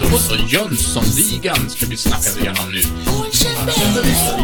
Då 0.00 0.18
så, 0.18 0.34
Jönssonligan 0.36 1.70
ska 1.70 1.86
vi 1.86 1.96
snacka 1.96 2.40
igenom 2.40 2.70
nu. 2.72 2.80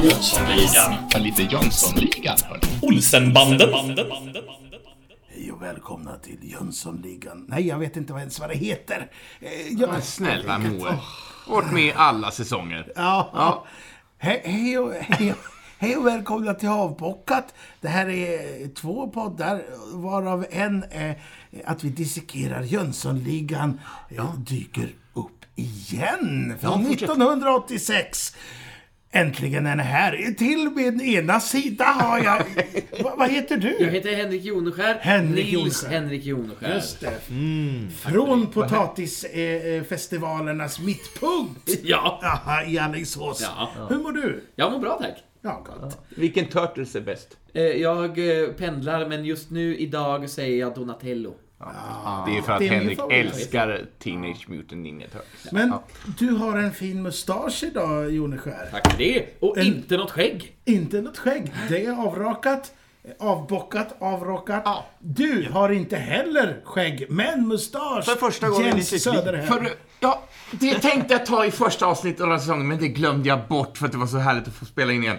Jönssonligan. 0.04 0.94
Lite 1.24 1.42
Jönssonligan, 1.42 2.36
hörni. 2.44 2.62
Olsenbanden. 2.82 3.70
Hej 5.34 5.52
och 5.52 5.62
välkomna 5.62 6.16
till 6.16 6.38
Jönssonligan. 6.52 7.44
Nej, 7.48 7.66
jag 7.66 7.78
vet 7.78 7.96
inte 7.96 8.12
ens 8.12 8.40
vad 8.40 8.48
det 8.50 8.56
heter. 8.56 9.06
Eh, 9.40 9.48
jag- 9.80 9.90
Men 9.92 10.02
snälla 10.02 10.58
Moe. 10.58 10.98
Varit 11.48 11.72
med 11.72 11.84
i 11.84 11.92
alla 11.96 12.30
säsonger. 12.30 12.92
Ja. 12.96 13.30
ja. 13.34 13.66
Hej, 14.18 14.42
hej, 14.44 14.78
och, 14.78 14.92
hej, 14.94 15.32
och- 15.32 15.38
hej 15.80 15.96
och 15.96 16.06
välkomna 16.06 16.54
till 16.54 16.68
Havbockat. 16.68 17.54
Det 17.80 17.88
här 17.88 18.08
är 18.08 18.68
två 18.74 19.10
poddar, 19.10 19.62
varav 19.92 20.46
en 20.50 20.84
är 20.90 21.18
att 21.64 21.84
vi 21.84 21.88
dissekerar 21.88 22.62
Jönssonligan 22.62 23.80
eh, 24.08 24.34
dyker 24.34 24.88
upp 25.14 25.44
igen. 25.56 26.54
Från 26.60 26.86
1986. 26.86 28.36
Äntligen 29.12 29.66
är 29.66 29.76
den 29.76 29.86
här. 29.86 30.34
Till 30.38 30.70
min 30.70 31.00
ena 31.00 31.40
sida 31.40 31.84
har 31.84 32.18
jag... 32.18 32.42
Va, 33.02 33.14
vad 33.18 33.30
heter 33.30 33.56
du? 33.56 33.76
Jag 33.80 33.90
heter 33.90 34.14
Henrik 34.14 34.44
Joneskär. 34.44 34.98
Henrik 35.00 35.44
Nils 35.44 35.52
Joneskär. 35.52 35.90
Henrik 35.90 36.24
Joneskär. 36.24 36.74
Just 36.74 37.00
det. 37.00 37.20
Från 37.96 38.46
potatisfestivalernas 38.46 40.80
mittpunkt. 40.80 41.70
Ja. 41.82 42.20
Aha, 42.22 42.62
i 42.64 42.78
Alingsås. 42.78 43.40
Ja. 43.42 43.70
Hur 43.88 43.98
mår 43.98 44.12
du? 44.12 44.44
Jag 44.54 44.72
mår 44.72 44.78
bra 44.78 44.98
tack. 45.02 45.24
Ja, 45.42 45.64
gott. 45.66 45.98
Vilken 46.08 46.46
Turtles 46.46 46.96
är 46.96 47.00
bäst? 47.00 47.36
Eh, 47.52 47.62
Jag 47.62 48.40
eh, 48.42 48.48
pendlar, 48.48 49.08
men 49.08 49.24
just 49.24 49.50
nu 49.50 49.76
idag 49.76 50.30
säger 50.30 50.60
jag 50.60 50.74
Donatello. 50.74 51.34
det 52.26 52.36
är 52.38 52.42
för 52.42 52.52
att 52.52 52.58
det 52.58 52.66
är 52.66 52.70
min 52.70 52.78
Henrik 52.80 52.98
favorit. 52.98 53.26
älskar 53.26 53.86
Teenage 53.98 54.48
Mutant 54.48 54.82
Ninja 54.82 55.06
Turtles. 55.06 55.52
Men 55.52 55.72
du 56.18 56.30
har 56.30 56.58
en 56.58 56.72
fin 56.72 57.02
mustasch 57.02 57.64
idag, 57.64 58.10
Joneskär. 58.10 58.68
Tack 58.70 58.90
för 58.92 58.98
det. 58.98 59.26
Och 59.40 59.58
En- 59.58 59.66
inte 59.66 59.96
något 59.96 60.10
skägg. 60.10 60.56
Inte 60.64 61.00
något 61.00 61.18
skägg. 61.18 61.52
Det 61.68 61.84
är 61.84 62.06
avrakat, 62.06 62.72
avbockat, 63.18 63.96
avrakat. 63.98 64.64
Du 64.98 65.48
har 65.52 65.68
inte 65.70 65.96
heller 65.96 66.60
skägg, 66.64 67.06
men 67.10 67.48
mustasch. 67.48 68.04
För 68.04 68.16
första 68.16 68.48
gången 68.48 68.66
i 68.66 68.70
Jens 68.70 68.88
sitt 68.88 69.06
liv. 69.06 69.46
För, 69.46 69.72
ja, 70.00 70.22
det 70.50 70.74
tänkte 70.74 71.14
jag 71.14 71.26
ta 71.26 71.44
i 71.44 71.50
första 71.50 71.86
avsnittet 71.86 72.20
av 72.20 72.26
den 72.26 72.32
här 72.32 72.40
säsongen, 72.40 72.68
men 72.68 72.78
det 72.78 72.88
glömde 72.88 73.28
jag 73.28 73.48
bort 73.48 73.78
för 73.78 73.86
att 73.86 73.92
det 73.92 73.98
var 73.98 74.06
så 74.06 74.18
härligt 74.18 74.48
att 74.48 74.54
få 74.54 74.64
spela 74.64 74.92
in 74.92 75.02
igen. 75.02 75.18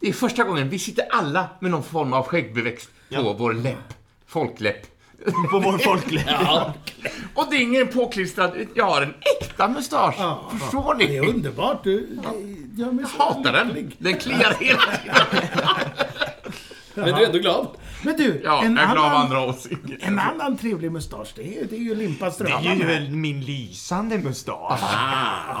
Det 0.00 0.08
är 0.08 0.12
första 0.12 0.44
gången 0.44 0.68
vi 0.68 0.78
sitter 0.78 1.06
alla 1.10 1.48
med 1.60 1.70
någon 1.70 1.82
form 1.82 2.12
av 2.12 2.26
skäggbeväxt 2.26 2.90
på 3.14 3.32
vår 3.32 3.52
läpp. 3.52 3.94
Folkläpp. 4.26 4.86
På 5.50 5.58
vår 5.58 5.78
folkläpp. 5.78 6.26
Ja. 6.30 6.74
Och 7.34 7.46
det 7.50 7.56
är 7.56 7.60
ingen 7.60 7.88
påklistrad, 7.88 8.52
jag 8.74 8.84
har 8.84 9.02
en 9.02 9.14
äkta 9.40 9.68
mustasch. 9.68 10.14
Förstår 10.60 10.94
Det 10.94 11.16
är 11.16 11.22
ni? 11.22 11.28
underbart. 11.28 11.84
Du, 11.84 12.18
mig 12.92 13.04
så 13.16 13.22
Hatar 13.22 13.52
den. 13.52 13.92
Den 13.98 14.16
kliar 14.18 14.56
hela 14.60 14.80
tiden. 15.00 15.16
Men 16.94 17.04
du 17.04 17.22
är 17.22 17.26
ändå 17.26 17.38
glad. 17.38 17.68
Men 18.04 18.16
du, 18.16 18.40
Ja, 18.44 18.64
en, 18.64 18.76
jag 18.76 18.84
är 18.88 18.92
glad 18.92 19.04
av 19.06 19.12
annan, 19.12 19.22
andra 19.22 19.40
åsikter. 19.46 19.98
en 20.00 20.18
annan 20.18 20.56
trevlig 20.56 20.92
mustasch, 20.92 21.32
det 21.36 21.58
är, 21.58 21.64
det 21.64 21.76
är 21.76 21.80
ju 21.80 21.94
Limpa 21.94 22.30
Det 22.38 22.50
är 22.50 22.74
ju 22.74 22.84
väl 22.86 23.10
min 23.10 23.40
lysande 23.44 24.18
mustasch. 24.18 24.80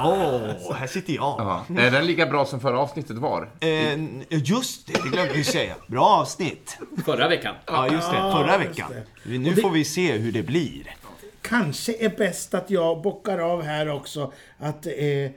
Åh, 0.04 0.74
här 0.74 0.86
sitter 0.86 1.12
jag. 1.12 1.34
Ja. 1.38 1.64
Är 1.78 1.90
den 1.90 2.06
lika 2.06 2.26
bra 2.26 2.44
som 2.44 2.60
förra 2.60 2.78
avsnittet 2.78 3.16
var? 3.18 3.50
Eh, 3.60 3.98
just 4.30 4.86
det, 4.86 4.92
det 5.02 5.08
glömde 5.08 5.32
vi 5.32 5.44
säga. 5.44 5.74
Bra 5.86 6.04
avsnitt. 6.04 6.78
Förra 7.04 7.28
veckan. 7.28 7.54
Ja, 7.66 7.88
just 7.88 8.10
det. 8.10 8.16
Förra 8.16 8.58
veckan. 8.58 8.92
Nu 9.24 9.56
får 9.56 9.70
vi 9.70 9.84
se 9.84 10.12
hur 10.12 10.32
det 10.32 10.42
blir. 10.42 10.94
Kanske 11.42 11.94
är 12.04 12.08
bäst 12.18 12.54
att 12.54 12.70
jag 12.70 13.02
bockar 13.02 13.38
av 13.38 13.62
här 13.62 13.88
också 13.88 14.32
att 14.58 14.86
eh, 14.86 14.92
eh, 14.92 15.30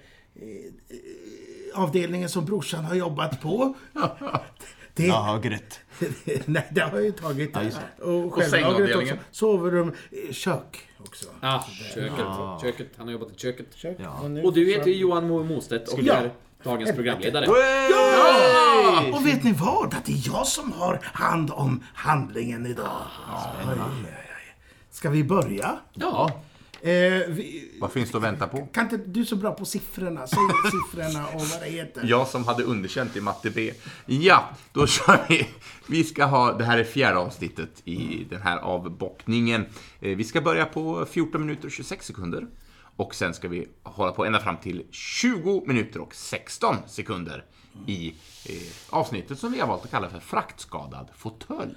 avdelningen 1.76 2.30
som 2.30 2.46
brorsan 2.46 2.86
har 2.86 2.96
jobbat 2.96 3.42
på. 3.42 3.76
Det, 4.96 5.06
Ja, 5.06 5.22
högret. 5.22 5.80
nej, 6.46 6.68
det 6.72 6.82
har 6.82 6.92
jag 6.96 7.04
ju 7.06 7.12
tagit. 7.12 7.56
just 7.64 7.78
och 8.02 8.34
självlagret 8.34 8.50
sängavdelningen. 8.50 9.16
också. 9.16 9.26
Sovrum, 9.32 9.94
eh, 10.28 10.34
kök 10.34 10.90
också. 11.00 11.26
Ah, 11.42 11.64
köket. 11.94 12.12
köket. 12.62 12.88
Han 12.98 13.08
har 13.08 13.12
jobbat 13.14 13.32
i 13.32 13.40
köket. 13.40 13.66
Kök. 13.76 13.98
Ja. 14.00 14.20
Och, 14.24 14.32
nu 14.32 14.44
Och 14.44 14.54
du 14.54 14.66
heter 14.66 14.88
ju 14.90 14.96
Johan 14.98 15.28
Mostedt 15.48 15.88
och 15.94 16.00
Ja. 16.02 16.14
är 16.14 16.32
dagens 16.64 16.96
programledare. 16.96 17.46
Ja! 17.92 19.04
Och 19.14 19.26
vet 19.26 19.44
ni 19.44 19.52
vad? 19.52 19.94
Att 19.94 20.06
det 20.06 20.12
är 20.12 20.22
jag 20.26 20.48
som 20.48 20.72
har 20.72 21.00
hand 21.04 21.52
om 21.52 21.84
handlingen 21.94 22.66
idag. 22.66 23.02
Oj. 23.68 23.80
Ska 24.92 25.10
vi 25.10 25.24
börja? 25.24 25.80
Ja. 25.94 26.42
Eh, 26.86 26.92
vi, 27.28 27.72
Vad 27.80 27.92
finns 27.92 28.12
det 28.12 28.18
att 28.18 28.24
vänta 28.24 28.48
på? 28.48 28.66
kan 28.74 28.84
inte 28.84 28.98
du 28.98 29.20
är 29.22 29.26
så 29.26 29.36
bra 29.36 29.52
på 29.54 29.66
siffrorna? 29.66 30.28
Säg 30.28 30.38
siffrorna 30.72 31.28
och 31.28 31.42
vad 31.42 31.62
det 31.62 31.70
heter. 31.70 32.04
Jag 32.06 32.28
som 32.28 32.46
hade 32.46 32.64
underkänt 32.64 33.16
i 33.16 33.22
matte 33.22 33.50
B. 33.50 33.72
Ja, 34.06 34.50
då 34.74 34.88
kör 34.88 35.26
vi. 35.30 35.48
Vi 35.88 36.04
ska 36.04 36.26
ha, 36.26 36.54
det 36.54 36.64
här 36.66 36.78
är 36.78 36.84
fjärde 36.84 37.18
avsnittet 37.18 37.82
i 37.86 38.28
den 38.30 38.42
här 38.42 38.58
avbockningen. 38.58 39.66
Eh, 40.00 40.16
Vi 40.18 40.24
ska 40.24 40.42
börja 40.42 40.66
på 40.66 41.06
14 41.06 41.42
minuter 41.42 41.66
och 41.66 41.72
26 41.72 42.06
sekunder. 42.06 42.48
Och 42.98 43.16
sen 43.16 43.34
ska 43.34 43.48
vi 43.48 43.68
hålla 43.84 44.12
på 44.12 44.26
ända 44.26 44.40
fram 44.40 44.58
till 44.58 44.84
20 44.92 45.64
minuter 45.68 46.00
och 46.02 46.16
16 46.16 46.76
sekunder 46.88 47.46
i 47.88 48.08
eh, 48.46 48.56
avsnittet 48.90 49.40
som 49.40 49.52
vi 49.52 49.60
har 49.60 49.68
valt 49.68 49.84
att 49.86 49.92
kalla 49.92 50.10
för 50.10 50.20
fraktskadad 50.20 51.08
fåtölj. 51.16 51.72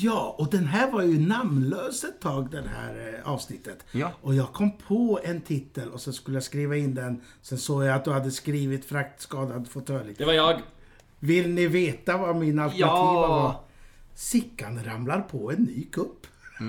Ja, 0.00 0.34
och 0.38 0.50
den 0.50 0.66
här 0.66 0.90
var 0.90 1.02
ju 1.02 1.18
namnlös 1.18 2.04
ett 2.04 2.20
tag, 2.20 2.50
det 2.50 2.64
här 2.76 3.14
eh, 3.24 3.32
avsnittet. 3.32 3.84
Ja. 3.92 4.10
Och 4.22 4.34
jag 4.34 4.52
kom 4.52 4.76
på 4.78 5.20
en 5.24 5.40
titel 5.40 5.88
och 5.90 6.00
så 6.00 6.12
skulle 6.12 6.36
jag 6.36 6.44
skriva 6.44 6.76
in 6.76 6.94
den. 6.94 7.20
Sen 7.42 7.58
såg 7.58 7.84
jag 7.84 7.94
att 7.96 8.04
du 8.04 8.12
hade 8.12 8.30
skrivit 8.30 8.84
fraktskadad 8.84 9.68
fåtölj. 9.68 10.14
Det 10.18 10.24
var 10.24 10.32
jag. 10.32 10.60
Vill 11.18 11.50
ni 11.50 11.66
veta 11.66 12.16
vad 12.16 12.36
min 12.36 12.58
alternativa 12.58 12.88
Ja. 12.88 13.28
var? 13.28 13.60
Sickan 14.14 14.84
ramlar 14.84 15.20
på 15.20 15.50
en 15.52 15.62
ny 15.62 15.84
kupp. 15.92 16.26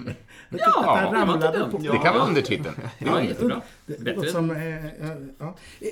Jag 0.49 0.59
Ja, 0.59 0.97
att 0.97 1.11
den 1.11 1.19
det 1.19 1.25
var 1.25 1.33
inte 1.35 1.45
ramlade 1.47 1.59
dumt. 1.59 1.71
på... 1.71 1.77
Det 1.77 1.97
kan 1.99 2.13
vara 2.15 2.25
undertiteln. 2.27 2.75
Ja, 2.97 3.23
jättebra. 3.23 3.61
Det 3.85 4.15
låter 4.15 4.29
som... 4.29 4.51
Eh, 4.51 4.85
eh, 4.85 5.17
ja. 5.39 5.55
Eh, 5.79 5.87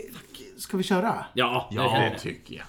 Ska 0.57 0.77
vi 0.77 0.83
köra? 0.83 1.25
Ja, 1.33 1.67
det 1.69 1.75
Ja, 1.75 2.09
det 2.13 2.19
tycker 2.19 2.55
jag. 2.55 2.65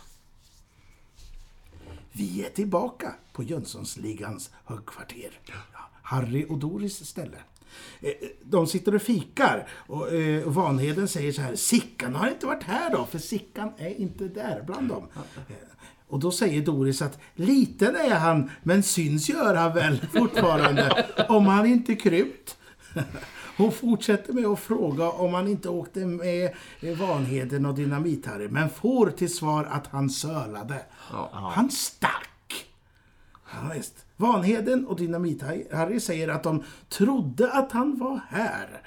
Vi 2.17 2.45
är 2.47 2.51
tillbaka 2.51 3.15
på 3.33 3.43
Jönssonsligans 3.43 4.51
högkvarter. 4.65 5.41
Harry 6.03 6.47
och 6.49 6.59
Doris 6.59 7.07
ställe. 7.07 7.37
Eh, 8.01 8.11
De 8.45 8.67
sitter 8.67 8.95
och 8.95 9.03
fikar 9.03 9.69
och 9.73 10.13
eh, 10.15 10.45
Vanheden 10.49 11.09
säger 11.09 11.33
så 11.33 11.43
här. 11.43 11.57
Sickan 11.57 12.15
har 12.15 12.29
inte 12.29 12.47
varit 12.47 12.63
här 12.63 12.91
då, 12.91 13.05
för 13.07 13.19
Sickan 13.19 13.73
är 13.79 14.01
inte 14.01 14.25
där 14.29 14.63
bland 14.67 14.89
dem. 14.89 15.09
Eh, 15.49 15.55
Och 16.09 16.21
då 16.21 16.31
säger 16.31 16.63
Doris 16.63 17.03
att 17.03 17.19
liten 17.35 17.97
är 17.97 18.15
han, 18.15 18.51
men 18.63 18.83
syns 18.83 19.29
gör 19.29 19.55
han 19.55 19.75
väl 19.75 20.07
fortfarande, 20.13 21.07
om 21.29 21.47
han 21.47 21.67
inte 21.67 21.95
krympt. 21.95 22.57
Hon 23.57 23.73
fortsätter 23.73 24.33
med 24.33 24.47
att 24.47 24.61
fråga 24.61 25.11
om 25.11 25.35
han 25.35 25.49
inte 25.49 25.69
åkte 25.69 26.07
med 26.07 26.55
eh, 26.81 26.99
Vanheden 26.99 27.67
och 27.67 27.75
Dynamit-Harry, 27.75 28.49
men 28.49 28.71
får 28.71 29.11
till 29.11 29.35
svar 29.35 29.65
att 29.65 29.87
han 29.87 30.11
sölade. 30.11 30.83
Han 31.33 31.71
stack. 31.71 32.67
Ja, 33.53 33.73
visst. 33.75 34.05
Vanheden 34.17 34.87
och 34.87 34.99
Dynamit-Harry 34.99 36.01
säger 36.01 36.29
att 36.29 36.43
de 36.43 36.65
trodde 36.89 37.53
att 37.53 37.73
han 37.73 37.99
var 37.99 38.21
här. 38.29 38.83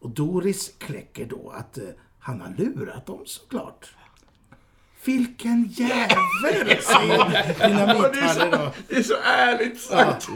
Och 0.00 0.10
Doris 0.10 0.72
kläcker 0.78 1.26
då 1.26 1.52
att 1.56 1.78
eh, 1.78 1.84
han 2.18 2.40
har 2.40 2.54
lurat 2.58 3.06
dem 3.06 3.22
såklart. 3.24 3.94
Vilken 5.04 5.64
jävel, 5.64 6.82
säger 6.82 7.54
Dynamit-Harry 7.68 8.50
då. 8.50 8.72
Det 8.88 8.96
är 8.96 9.02
så 9.02 9.16
ärligt 9.24 9.80
sagt. 9.80 10.28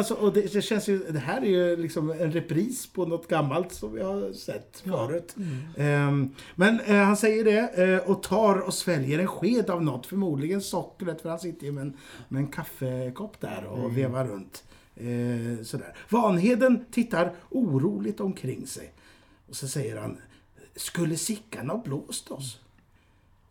Alltså, 0.00 0.14
och 0.14 0.32
det, 0.32 0.52
det 0.52 0.62
känns 0.62 0.88
ju, 0.88 0.98
det 0.98 1.18
här 1.18 1.40
är 1.40 1.46
ju 1.46 1.76
liksom 1.76 2.10
en 2.10 2.32
repris 2.32 2.86
på 2.86 3.06
något 3.06 3.28
gammalt 3.28 3.72
som 3.72 3.94
vi 3.94 4.02
har 4.02 4.32
sett 4.32 4.82
förut. 4.84 5.36
Ehm, 5.76 6.34
men 6.54 6.80
eh, 6.80 6.96
han 6.96 7.16
säger 7.16 7.44
det 7.44 7.84
eh, 7.84 8.10
och 8.10 8.22
tar 8.22 8.56
och 8.56 8.74
sväljer 8.74 9.18
en 9.18 9.26
sked 9.26 9.70
av 9.70 9.84
något, 9.84 10.06
förmodligen 10.06 10.62
sockret, 10.62 11.22
för 11.22 11.28
han 11.28 11.38
sitter 11.38 11.66
ju 11.66 11.72
med 11.72 11.82
en, 11.82 11.96
med 12.28 12.40
en 12.40 12.46
kaffekopp 12.46 13.40
där 13.40 13.64
och 13.64 13.96
vevar 13.98 14.24
runt. 14.24 14.64
Eh, 14.96 15.64
sådär. 15.64 15.96
Vanheden 16.08 16.84
tittar 16.90 17.32
oroligt 17.50 18.20
omkring 18.20 18.66
sig. 18.66 18.92
Och 19.48 19.56
så 19.56 19.68
säger 19.68 19.96
han, 19.96 20.18
skulle 20.76 21.16
Sickan 21.16 21.70
ha 21.70 21.82
blåst 21.84 22.30
oss? 22.30 22.60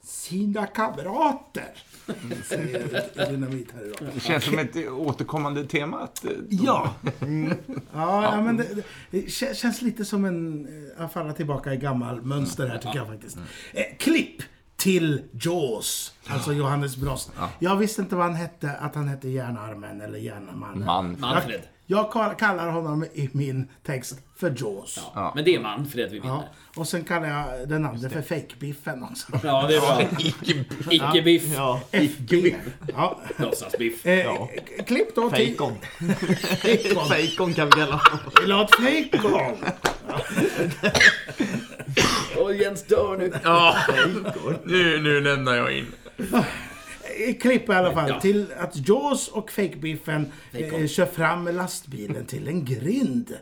Sina 0.02 0.66
kamrater, 0.68 1.74
säger 2.46 3.30
Dynamit 3.30 3.72
här 3.72 3.86
idag. 3.86 4.10
Det 4.14 4.20
känns 4.20 4.44
som 4.44 4.60
ett 4.60 4.76
återkommande 4.90 5.66
tema. 5.66 6.00
Att, 6.00 6.26
eh, 6.26 6.32
Ja. 6.50 6.94
Ja, 7.94 8.24
ja, 8.24 8.42
men 8.42 8.58
det, 8.58 8.64
det, 8.64 8.84
det 9.12 9.20
kä- 9.26 9.54
känns 9.54 9.82
lite 9.82 10.06
som 10.06 10.26
en... 10.26 10.68
eh, 10.98 11.06
Att 11.06 11.14
falla 11.14 11.34
tillbaka 11.34 11.74
i 11.74 11.78
gammal 11.78 12.22
mönster 12.22 12.68
här, 12.68 12.78
tycker 12.78 12.96
jag 12.96 13.08
faktiskt. 13.08 13.38
Eh, 13.74 13.84
klipp 14.00 14.42
till 14.76 15.22
Jaws, 15.32 16.14
alltså 16.28 16.54
Johannes 16.54 16.98
Brost. 16.98 17.32
Jag 17.60 17.76
visste 17.76 18.02
inte 18.02 18.16
vad 18.16 18.26
han 18.26 18.36
hette, 18.36 18.72
att 18.72 18.96
han 18.96 19.08
hette 19.08 19.30
Järnarmen 19.30 20.02
eller 20.02 20.20
Järnmannen. 20.20 20.86
Man. 20.86 21.18
Manfred. 21.20 21.62
Jag 21.92 22.12
kall- 22.12 22.36
kallar 22.36 22.70
honom 22.70 23.04
i 23.14 23.30
min 23.32 23.68
text 23.86 24.16
för 24.38 24.50
Jaws. 24.58 25.00
Ja. 25.16 25.32
Men 25.36 25.46
det 25.46 25.56
är 25.56 25.60
Manfred 25.60 26.12
vi 26.12 26.20
vinner. 26.20 26.50
Och 26.76 26.88
sen 26.88 27.04
kallar 27.04 27.28
jag 27.28 27.70
den 27.70 27.86
andra 27.86 28.10
för 28.10 28.22
Fake-Biffen 28.22 29.04
också. 29.12 29.40
Ja, 29.44 29.66
det 29.68 29.76
är 29.76 29.80
bra. 29.82 30.02
Icke-biff. 30.92 31.44
Ja, 31.56 31.82
FB. 31.92 32.56
Ja. 32.96 33.20
Låtsasbiff. 33.38 34.06
Eh, 34.06 34.48
klipp 34.88 35.16
då 35.16 35.30
till... 35.30 35.38
fejkon. 35.38 35.74
Fejkon. 36.62 37.06
Fejkon 37.10 37.54
kan 37.54 37.66
vi 37.66 37.72
kalla 37.72 37.96
honom. 37.96 38.20
Vill 38.40 38.50
du 38.50 38.56
ha 38.56 38.64
ett 38.64 38.76
fejkon? 38.76 39.56
Och 42.44 42.56
Jens 42.56 42.84
dör 42.84 43.18
nu. 43.18 43.32
Ja, 43.44 43.76
nu, 44.64 45.02
nu 45.02 45.22
lämnar 45.22 45.56
jag 45.56 45.78
in. 45.78 45.86
Klipp 47.42 47.70
i 47.70 47.72
alla 47.74 47.94
fall 47.94 48.10
Ja. 48.10 48.20
till 48.20 48.48
att 48.60 48.88
Jaws 48.88 49.28
och 49.28 49.50
Fake-Biffen 49.52 50.32
eh, 50.52 50.88
kör 50.88 51.06
fram 51.06 51.44
med 51.44 51.56
lastbilen 51.56 52.26
till 52.26 52.48
en 52.48 52.66
grind. 52.66 53.34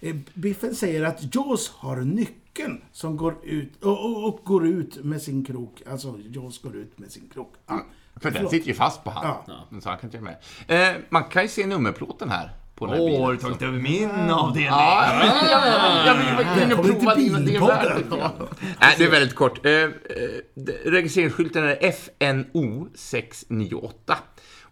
Eh, 0.00 0.16
Biffen 0.34 0.74
säger 0.74 1.02
att 1.04 1.34
Jaws 1.34 1.68
har 1.68 1.96
nyckeln 1.96 2.80
som 2.92 3.16
går 3.16 3.36
ut 3.44 3.84
och, 3.84 4.04
och, 4.04 4.24
och 4.28 4.40
går 4.44 4.66
ut 4.66 5.04
med 5.04 5.22
sin 5.22 5.44
krok. 5.44 5.82
Alltså, 5.90 6.18
Jaws 6.28 6.62
går 6.62 6.76
ut 6.76 6.98
med 6.98 7.12
sin 7.12 7.28
krok. 7.34 7.54
Ja. 7.66 7.86
För 8.14 8.20
den 8.30 8.32
Förlåt. 8.32 8.50
sitter 8.50 8.68
ju 8.68 8.74
fast 8.74 9.04
på 9.04 9.10
han. 9.10 9.24
Ja. 9.46 9.64
Så 9.80 9.88
han 9.88 9.98
kan 9.98 10.10
inte 10.10 10.20
med. 10.20 10.36
Eh, 10.90 10.96
man 11.08 11.24
kan 11.24 11.42
ju 11.42 11.48
se 11.48 11.66
nummerplåten 11.66 12.30
här. 12.30 12.50
På 12.78 12.86
den 12.86 12.94
här 12.94 13.00
Åh, 13.02 13.06
bilen. 13.06 13.22
har 13.24 13.32
du 13.32 13.38
tagit 13.38 13.62
över 13.62 13.78
min 13.78 14.10
avdelning? 14.30 14.64
Ja, 14.72 16.06
jag 16.06 16.76
vill- 16.76 16.76
prova 16.76 17.14
din. 17.14 17.32
Nej, 18.80 18.94
det 18.98 19.04
är 19.04 19.10
väldigt 19.10 19.34
kort. 19.34 19.66
Eh, 19.66 19.72
eh, 19.72 19.88
registreringsskylten 20.84 21.64
är 21.64 21.78
FNO 21.92 22.88
698. 22.94 24.18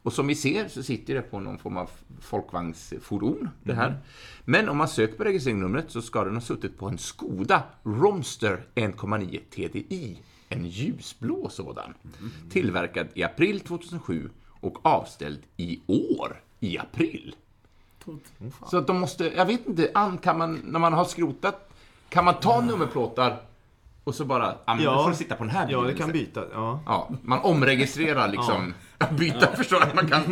Och 0.02 0.12
som 0.12 0.26
vi 0.26 0.34
ser 0.34 0.68
så 0.68 0.82
sitter 0.82 1.14
det 1.14 1.22
på 1.22 1.40
någon 1.40 1.58
form 1.58 1.76
av 1.76 1.90
folkvagnsfordon, 2.20 3.48
det 3.62 3.74
här. 3.74 3.98
Men 4.44 4.68
om 4.68 4.76
man 4.76 4.88
söker 4.88 5.16
på 5.16 5.24
registreringsnumret 5.24 5.90
så 5.90 6.02
ska 6.02 6.24
den 6.24 6.34
ha 6.34 6.40
suttit 6.40 6.78
på 6.78 6.86
en 6.88 6.98
Skoda 6.98 7.62
Romster 7.84 8.60
1,9 8.74 9.40
TDI. 9.50 10.18
En 10.48 10.66
ljusblå 10.66 11.48
sådan. 11.48 11.94
Tillverkad 12.50 13.06
i 13.14 13.22
april 13.22 13.60
2007 13.60 14.30
och 14.60 14.86
avställd 14.86 15.38
i 15.56 15.80
år, 15.86 16.36
i 16.60 16.78
april. 16.78 17.34
Mm. 18.06 18.20
Så 18.70 18.78
att 18.78 18.86
de 18.86 19.00
måste, 19.00 19.24
jag 19.36 19.46
vet 19.46 19.66
inte, 19.66 19.90
an, 19.94 20.18
kan 20.18 20.38
man, 20.38 20.60
när 20.64 20.78
man 20.78 20.92
har 20.92 21.04
skrotat, 21.04 21.70
kan 22.08 22.24
man 22.24 22.34
ta 22.34 22.60
nummerplåtar 22.60 23.42
och 24.06 24.14
så 24.14 24.24
bara, 24.24 24.54
ja 24.66 24.74
men 24.74 24.84
Ja. 24.84 24.94
då 24.94 25.02
får 25.02 25.10
du 25.10 25.16
sitta 25.16 25.34
på 25.34 25.44
den 25.44 25.52
här 25.52 25.68
Ja, 25.70 25.80
bilen 25.80 25.94
det 25.96 26.02
kan 26.02 26.12
byta. 26.12 26.42
Ja. 26.52 26.80
Ja, 26.86 27.10
man 27.22 27.40
omregistrerar 27.40 28.28
liksom. 28.28 28.74
Byta, 29.18 29.56
förstår 29.56 29.80
du? 29.80 29.86
Man 29.94 30.06
kan... 30.08 30.22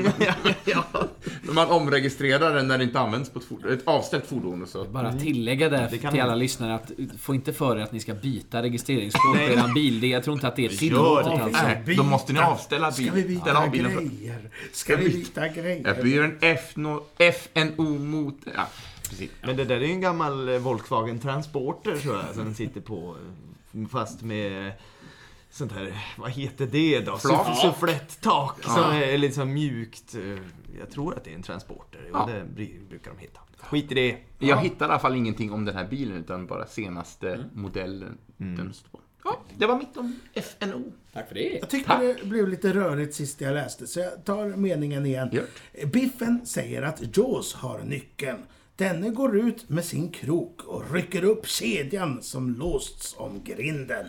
Man 1.54 1.70
omregistrerar 1.70 2.54
den 2.54 2.68
när 2.68 2.78
det 2.78 2.84
inte 2.84 3.00
används 3.00 3.30
på 3.30 3.38
ett, 3.38 3.44
fordon, 3.44 3.72
ett 3.72 3.88
avställt 3.88 4.26
fordon 4.26 4.62
och 4.62 4.68
så. 4.68 4.84
Bara 4.84 5.12
tillägga 5.12 5.68
där 5.68 5.88
Det 5.90 5.98
kan 5.98 6.12
till 6.12 6.20
alla 6.20 6.30
hända. 6.30 6.34
lyssnare 6.42 6.74
att 6.74 6.90
få 7.20 7.34
inte 7.34 7.52
för 7.52 7.76
er 7.78 7.82
att 7.82 7.92
ni 7.92 8.00
ska 8.00 8.14
byta 8.14 8.62
registreringskod 8.62 9.34
på 9.36 9.40
er 9.42 9.74
bil. 9.74 10.00
Det, 10.00 10.06
jag 10.06 10.24
tror 10.24 10.34
inte 10.34 10.48
att 10.48 10.56
det 10.56 10.64
är 10.66 10.70
Gör 10.70 10.76
tillåtet 10.78 11.26
alltså. 11.42 11.62
Nej, 11.66 11.94
då 11.96 12.02
måste 12.02 12.32
ni 12.32 12.38
avställa 12.40 12.92
Ska 12.92 13.02
vi 13.02 13.10
bilen. 13.10 13.28
Byta 13.28 13.58
av 13.58 13.70
bilen. 13.70 13.90
för- 13.92 14.00
grejer? 14.00 14.50
Ska 14.72 14.96
vi 14.96 15.08
byta 15.08 15.46
Jag 15.46 15.54
grejer? 15.54 16.02
blir 16.02 16.22
en 16.22 16.38
FNO, 16.56 17.02
FNO 17.18 17.98
mot... 17.98 18.36
Ja, 18.56 18.66
precis. 19.08 19.30
Men 19.42 19.56
det 19.56 19.64
där 19.64 19.76
är 19.76 19.80
ju 19.80 19.92
en 19.92 20.00
gammal 20.00 20.58
Volkswagen 20.58 21.18
Transporter 21.20 21.96
tror 21.98 22.16
jag, 22.16 22.34
som 22.34 22.54
sitter 22.54 22.80
på, 22.80 23.16
fast 23.90 24.22
med 24.22 24.72
sånt 25.50 25.72
här, 25.72 25.94
vad 26.18 26.30
heter 26.30 26.66
det 26.66 27.00
då? 27.00 27.16
Flak. 27.18 27.46
Suff- 27.46 27.54
Suffletttak 27.54 28.62
som 28.64 28.90
är 28.90 29.18
liksom 29.18 29.52
mjukt. 29.54 30.14
eh, 30.14 30.20
Jag 30.78 30.90
tror 30.90 31.14
att 31.16 31.24
det 31.24 31.30
är 31.30 31.34
en 31.34 31.42
Transporter, 31.42 32.08
Ja. 32.12 32.28
det 32.56 32.88
brukar 32.88 33.10
de 33.10 33.18
heta. 33.18 33.40
Skit 33.58 33.92
i 33.92 33.94
det. 33.94 34.16
Jag 34.38 34.56
hittade 34.56 34.84
i 34.84 34.88
alla 34.92 34.98
fall 34.98 35.16
ingenting 35.16 35.52
om 35.52 35.64
den 35.64 35.76
här 35.76 35.84
bilen, 35.88 36.16
utan 36.16 36.46
bara 36.46 36.66
senaste 36.66 37.44
modellen 37.52 38.18
den 38.36 38.74
står. 38.74 39.00
Ja, 39.24 39.40
det 39.56 39.66
var 39.66 39.78
mitt 39.78 39.96
om 39.96 40.18
FNO. 40.34 40.92
Tack 41.12 41.28
för 41.28 41.34
det. 41.34 41.58
Jag 41.60 41.70
tyckte 41.70 41.98
det 41.98 42.24
blev 42.24 42.48
lite 42.48 42.72
rörigt 42.74 43.14
sist 43.14 43.40
jag 43.40 43.54
läste, 43.54 43.86
så 43.86 44.00
jag 44.00 44.24
tar 44.24 44.46
meningen 44.46 45.06
igen. 45.06 45.28
Gör 45.32 45.46
Biffen 45.86 46.46
säger 46.46 46.82
att 46.82 47.16
Jaws 47.16 47.54
har 47.54 47.80
nyckeln. 47.82 48.38
Denne 48.76 49.10
går 49.10 49.36
ut 49.36 49.68
med 49.68 49.84
sin 49.84 50.12
krok 50.12 50.64
och 50.64 50.92
rycker 50.92 51.24
upp 51.24 51.46
kedjan 51.46 52.22
som 52.22 52.54
låsts 52.54 53.14
om 53.18 53.44
grinden. 53.44 54.06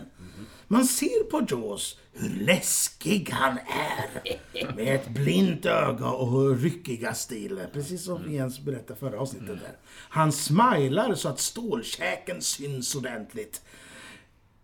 Man 0.68 0.84
ser 0.84 1.24
på 1.30 1.46
Jaws 1.50 1.98
hur 2.12 2.44
läskig 2.44 3.30
han 3.30 3.58
är. 3.58 4.76
Med 4.76 4.94
ett 4.94 5.08
blint 5.08 5.66
öga 5.66 6.06
och 6.06 6.58
ryckiga 6.58 7.14
stil. 7.14 7.60
Precis 7.72 8.04
som 8.04 8.32
Jens 8.32 8.60
berättade 8.60 9.00
förra 9.00 9.20
avsnittet 9.20 9.46
där. 9.46 9.76
Han 9.88 10.32
smilar 10.32 11.14
så 11.14 11.28
att 11.28 11.40
stålkäken 11.40 12.42
syns 12.42 12.94
ordentligt. 12.94 13.62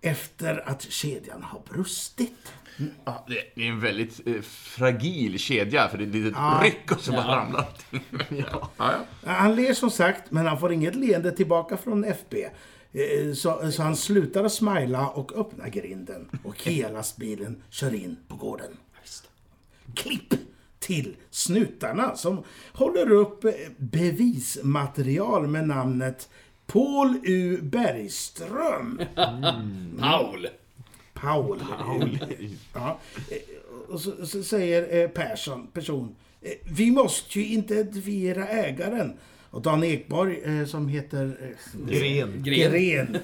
Efter 0.01 0.69
att 0.69 0.83
kedjan 0.83 1.43
har 1.43 1.63
brustit. 1.71 2.53
Ja, 3.05 3.27
det 3.29 3.63
är 3.65 3.69
en 3.69 3.81
väldigt 3.81 4.27
eh, 4.27 4.41
fragil 4.43 5.39
kedja, 5.39 5.89
för 5.89 5.99
det 5.99 6.05
är 6.05 6.09
ett 6.09 6.15
litet 6.15 6.37
ryck 6.63 6.93
och 6.93 7.01
så 7.01 7.13
bara 7.13 7.37
ramlar 7.37 7.59
allting. 7.61 8.01
ja. 8.51 8.71
Ja, 8.77 8.93
ja. 9.23 9.33
Han 9.33 9.57
ler 9.57 9.73
som 9.75 9.91
sagt, 9.91 10.31
men 10.31 10.47
han 10.47 10.61
får 10.61 10.73
inget 10.73 10.95
leende 10.95 11.33
tillbaka 11.33 11.77
från 11.77 12.05
FB. 12.05 12.35
Eh, 12.93 13.33
Så, 13.35 13.73
så 13.73 13.83
han 13.83 13.97
slutar 13.97 14.45
att 14.45 14.53
smila 14.53 15.09
och 15.09 15.33
öppnar 15.37 15.69
grinden. 15.69 16.29
Och 16.45 16.63
hela 16.63 17.03
bilen 17.19 17.63
kör 17.71 17.95
in 17.95 18.17
på 18.29 18.37
gården. 18.37 18.77
Klipp 19.95 20.35
till 20.79 21.17
snutarna 21.31 22.17
som 22.17 22.45
håller 22.73 23.11
upp 23.13 23.45
eh, 23.45 23.53
bevismaterial 23.79 25.47
med 25.47 25.69
namnet 25.69 26.29
Paul 26.67 27.17
U. 27.25 27.59
Bergström. 27.63 29.01
Paul. 30.01 30.47
Paul. 31.23 31.59
Ja. 32.75 32.99
eh, 33.31 33.37
Och 33.89 34.01
så, 34.01 34.27
så 34.27 34.43
säger 34.43 35.03
eh, 35.03 35.09
Persson, 35.09 35.67
person, 35.67 36.15
eh, 36.41 36.53
vi 36.65 36.91
måste 36.91 37.39
ju 37.41 37.47
identifiera 37.47 38.49
ägaren. 38.49 39.13
Och 39.51 39.63
Dan 39.63 39.85
Ekborg, 39.85 40.41
eh, 40.45 40.67
som 40.67 40.89
heter 40.89 41.37
Gren. 41.89 42.43
Gren. 42.43 42.73
Gren. 42.73 43.17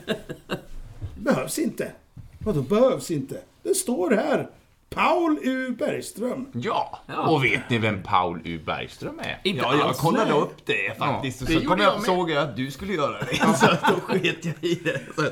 Behövs 1.17 1.59
inte. 1.59 1.93
Vadå 2.39 2.63
behövs 2.63 3.11
inte? 3.11 3.41
Det 3.63 3.75
står 3.75 4.11
här. 4.11 4.51
Paul 4.91 5.39
U. 5.43 5.71
Bergström. 5.79 6.47
ja, 6.53 7.01
och 7.29 7.45
vet 7.45 7.71
ni 7.71 7.79
vem 7.79 8.03
Paul 8.03 8.41
U. 8.45 8.61
Bergström 8.67 9.19
är? 9.19 9.41
Inte 9.45 9.63
Ja, 9.65 9.73
jag 9.75 9.81
alls. 9.89 9.99
kollade 9.99 10.33
upp 10.33 10.67
det 10.67 10.99
faktiskt. 10.99 11.01
Ja, 11.01 11.17
och 11.17 11.23
det 11.23 11.33
så 11.47 11.53
gjorde 11.53 11.67
kom 11.67 11.81
jag 11.81 11.95
jag, 11.95 12.05
såg 12.05 12.31
jag 12.31 12.43
att 12.49 12.57
du 12.57 12.71
skulle 12.71 12.93
göra 12.95 13.19
det. 13.21 13.37
Så 13.57 13.67
då 13.67 14.01
sket 14.01 14.45
jag 14.45 14.55
i 14.61 14.75
det. 14.75 15.01
Så, 15.17 15.23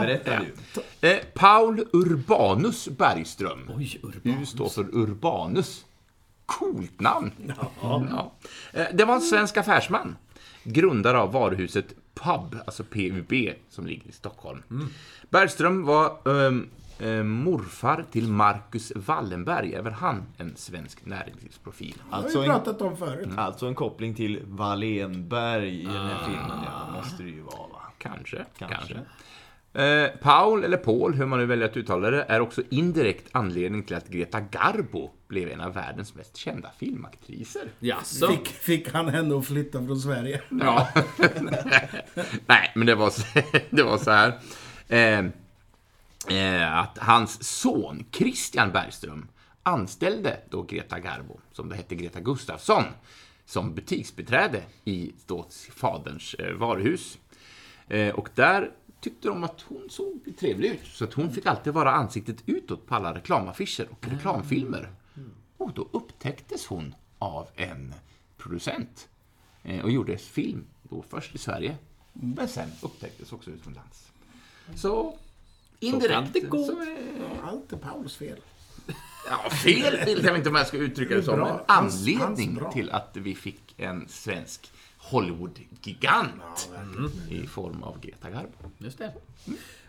berätta 0.00 0.40
du. 1.00 1.08
Eh, 1.08 1.18
Paul 1.34 1.86
Urbanus 1.92 2.88
Bergström. 2.88 3.70
Oj, 3.76 4.00
Urban. 4.02 4.38
U 4.42 4.46
står 4.46 4.68
för 4.68 4.82
Urbanus. 4.96 5.84
Coolt 6.46 7.00
namn. 7.00 7.30
Ja. 7.82 8.32
Eh, 8.72 8.84
Det 8.94 9.04
var 9.04 9.14
en 9.14 9.20
svensk 9.20 9.56
affärsman. 9.56 10.16
Grundare 10.64 11.18
av 11.18 11.32
varuhuset 11.32 11.86
Pub, 12.14 12.58
alltså 12.66 12.84
PUB, 12.84 13.32
som 13.70 13.86
ligger 13.86 14.08
i 14.08 14.12
Stockholm. 14.12 14.62
Bergström 15.30 15.84
var 15.84 16.06
ehm, 16.46 16.68
eh, 16.98 17.22
morfar 17.22 18.04
till 18.10 18.28
Marcus 18.28 18.92
Wallenberg, 18.96 19.74
även 19.74 19.92
han 19.92 20.22
en 20.38 20.56
svensk 20.56 21.06
näringslivsprofil. 21.06 21.94
Det 21.96 22.16
har 22.16 22.22
Alltså 22.22 22.40
vi 22.40 22.46
en, 22.46 22.50
pratat 22.52 22.82
om 22.82 22.96
förut. 22.96 23.28
alltså 23.36 23.66
en 23.66 23.74
koppling 23.74 24.14
till 24.14 24.40
Wallenberg 24.46 25.80
i 25.80 25.84
den 25.84 25.92
här 26.06 26.24
filmen. 26.24 26.58
Ja, 26.64 26.92
måste 26.96 27.22
det 27.22 27.28
ju 27.30 27.40
vara 27.40 27.56
va? 27.72 27.80
Kanske, 27.98 28.44
Kanske. 28.58 28.76
kanske. 28.76 28.98
Eh, 29.82 30.08
Paul, 30.22 30.64
eller 30.64 30.76
Paul, 30.76 31.14
hur 31.14 31.26
man 31.26 31.38
nu 31.38 31.46
väljer 31.46 31.68
att 31.68 31.76
uttala 31.76 32.10
det, 32.10 32.22
är 32.28 32.40
också 32.40 32.62
indirekt 32.70 33.28
anledning 33.32 33.82
till 33.84 33.96
att 33.96 34.08
Greta 34.08 34.40
Garbo 34.40 35.10
blev 35.28 35.48
en 35.50 35.60
av 35.60 35.74
världens 35.74 36.14
mest 36.14 36.36
kända 36.36 36.70
filmaktriser. 36.78 37.62
Jaså? 37.78 38.26
Fick, 38.28 38.48
fick 38.48 38.92
han 38.92 39.08
henne 39.08 39.36
att 39.38 39.46
flytta 39.46 39.86
från 39.86 39.98
Sverige? 40.00 40.42
Ja. 40.60 40.88
Nej, 42.46 42.72
men 42.74 42.86
det 42.86 42.94
var 42.94 43.10
så, 43.10 43.22
det 43.70 43.82
var 43.82 43.98
så 43.98 44.10
här. 44.10 44.28
Eh, 44.88 45.24
eh, 46.30 46.78
att 46.78 46.98
hans 46.98 47.44
son 47.44 48.04
Christian 48.12 48.72
Bergström 48.72 49.28
anställde 49.62 50.40
då 50.50 50.62
Greta 50.62 50.98
Garbo, 50.98 51.40
som 51.52 51.68
det 51.68 51.76
hette 51.76 51.94
Greta 51.94 52.20
Gustafsson, 52.20 52.84
som 53.44 53.74
butiksbiträde 53.74 54.62
i 54.84 55.12
då 55.26 55.48
faderns 55.72 56.34
eh, 56.34 56.54
varuhus. 56.54 57.18
Eh, 57.88 58.14
och 58.14 58.28
där 58.34 58.70
tyckte 59.00 59.28
de 59.28 59.44
att 59.44 59.60
hon 59.60 59.90
såg 59.90 60.34
trevlig 60.40 60.68
ut, 60.68 60.86
så 60.86 61.04
att 61.04 61.14
hon 61.14 61.32
fick 61.32 61.46
alltid 61.46 61.72
vara 61.72 61.92
ansiktet 61.92 62.36
utåt 62.46 62.86
på 62.86 62.94
alla 62.94 63.14
reklamaffischer 63.14 63.88
och 63.90 64.08
reklamfilmer. 64.08 64.90
Och 65.56 65.72
då 65.72 65.88
upptäcktes 65.92 66.66
hon 66.66 66.94
av 67.18 67.48
en 67.54 67.94
producent 68.36 69.08
eh, 69.62 69.84
och 69.84 69.90
gjorde 69.90 70.18
film 70.18 70.66
då 70.82 71.04
först 71.08 71.34
i 71.34 71.38
Sverige, 71.38 71.76
men 72.12 72.48
sen 72.48 72.68
upptäcktes 72.82 73.32
också 73.32 73.50
utomlands. 73.50 74.12
Så 74.76 75.18
indirekt. 75.86 76.32
det 76.32 76.40
gå. 76.40 76.64
så 76.64 76.72
är- 76.72 77.48
Allt 77.48 77.72
är 77.72 77.76
Pauls 77.76 78.16
fel. 78.16 78.38
Ja, 79.30 79.50
fel 79.50 79.96
vet 80.06 80.24
jag 80.24 80.36
inte 80.36 80.48
om 80.48 80.54
jag 80.54 80.66
ska 80.66 80.76
uttrycka 80.76 81.14
det 81.14 81.22
som. 81.22 81.36
Bra. 81.36 81.48
En 81.48 81.74
Hans- 81.74 82.00
anledning 82.00 82.58
hans 82.60 82.74
till 82.74 82.90
att 82.90 83.10
vi 83.12 83.34
fick 83.34 83.74
en 83.76 84.08
svensk 84.08 84.70
Hollywood-gigant 84.98 86.68
i 87.30 87.46
form 87.46 87.82
av 87.82 88.00
Greta 88.00 88.30
Garbo. 88.30 88.70
Just 88.78 88.98
det. 88.98 89.12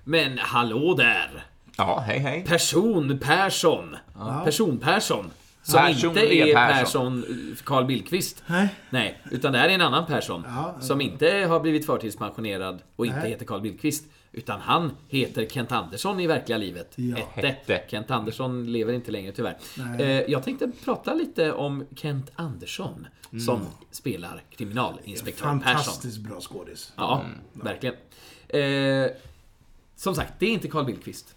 Men 0.04 0.38
hallå 0.38 0.94
där! 0.94 1.46
Ja, 1.78 2.00
hej 2.08 2.20
hej. 2.20 2.46
Person 2.48 3.20
Persson. 3.20 3.96
Person 4.44 4.78
Persson. 4.78 5.32
Som 5.64 5.80
Person 5.86 6.10
inte 6.10 6.36
är 6.36 6.54
Persson. 6.56 7.24
Persson 7.24 7.56
Carl 7.64 7.86
Bildqvist. 7.86 8.44
Nej. 8.48 8.68
Nej, 8.90 9.22
utan 9.32 9.52
det 9.54 9.60
här 9.60 9.70
är 9.70 9.74
en 9.74 9.82
annan 9.82 10.06
person. 10.06 10.44
Ja, 10.48 10.76
som 10.82 11.02
inte 11.02 11.28
har 11.50 11.60
blivit 11.60 11.86
förtidspensionerad 11.86 12.82
och 12.96 13.06
inte 13.06 13.20
Nej. 13.20 13.30
heter 13.30 13.46
Carl 13.46 13.62
Bildqvist. 13.62 14.06
Utan 14.36 14.62
han 14.62 14.92
heter 15.08 15.46
Kent 15.46 15.72
Andersson 15.72 16.20
i 16.20 16.28
verkliga 16.28 16.58
livet. 16.58 16.94
Ja. 16.96 17.18
Hette. 17.34 17.82
Kent 17.88 18.12
Andersson 18.12 18.72
lever 18.72 18.94
inte 18.94 19.12
längre 19.12 19.32
tyvärr. 19.32 19.58
Nej. 19.78 20.02
Eh, 20.02 20.32
jag 20.32 20.44
tänkte 20.44 20.72
prata 20.84 21.14
lite 21.14 21.54
om 21.54 21.86
Kent 21.96 22.32
Andersson. 22.36 23.08
Som 23.46 23.62
spelar 23.92 24.44
kriminalinspektör 24.58 25.46
Persson. 25.46 25.62
Fantastiskt 25.62 26.18
bra 26.18 26.42
skådis. 26.42 26.94
Ja, 26.96 27.26
verkligen. 27.54 27.96
Eh, 28.48 29.12
som 29.96 30.16
sagt, 30.16 30.34
det 30.40 30.46
är 30.46 30.52
inte 30.52 30.68
Carl 30.68 30.86
Bildqvist. 30.86 31.35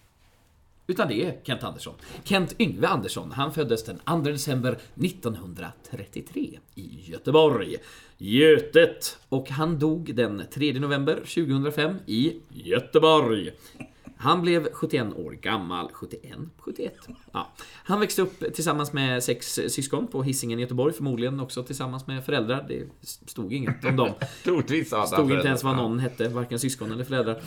Utan 0.90 1.08
det 1.08 1.24
är 1.24 1.40
Kent 1.44 1.64
Andersson. 1.64 1.94
Kent 2.24 2.54
Yngve 2.58 2.88
Andersson, 2.88 3.32
han 3.32 3.52
föddes 3.52 3.84
den 3.84 3.98
2 3.98 4.16
december 4.16 4.78
1933 4.94 6.58
i 6.74 7.10
Göteborg. 7.10 7.76
Götet. 8.18 9.18
Och 9.28 9.50
han 9.50 9.78
dog 9.78 10.14
den 10.14 10.42
3 10.54 10.72
november 10.80 11.14
2005 11.14 11.96
i 12.06 12.36
Göteborg. 12.48 13.50
Han 14.16 14.42
blev 14.42 14.72
71 14.72 15.14
år 15.14 15.32
gammal. 15.32 15.88
71? 15.92 16.36
71? 16.58 16.94
Ja. 17.32 17.52
Han 17.84 18.00
växte 18.00 18.22
upp 18.22 18.54
tillsammans 18.54 18.92
med 18.92 19.24
sex 19.24 19.60
syskon 19.68 20.06
på 20.06 20.22
Hisingen 20.22 20.58
i 20.58 20.62
Göteborg. 20.62 20.92
Förmodligen 20.94 21.40
också 21.40 21.62
tillsammans 21.62 22.06
med 22.06 22.24
föräldrar. 22.24 22.64
Det 22.68 22.88
stod 23.30 23.52
inget 23.52 23.84
om 23.84 23.96
dem. 23.96 24.10
Troligtvis 24.44 24.88
Stod 25.06 25.32
inte 25.32 25.48
ens 25.48 25.64
vad 25.64 25.76
någon 25.76 25.98
hette, 25.98 26.28
varken 26.28 26.58
syskon 26.58 26.92
eller 26.92 27.04
föräldrar. 27.04 27.42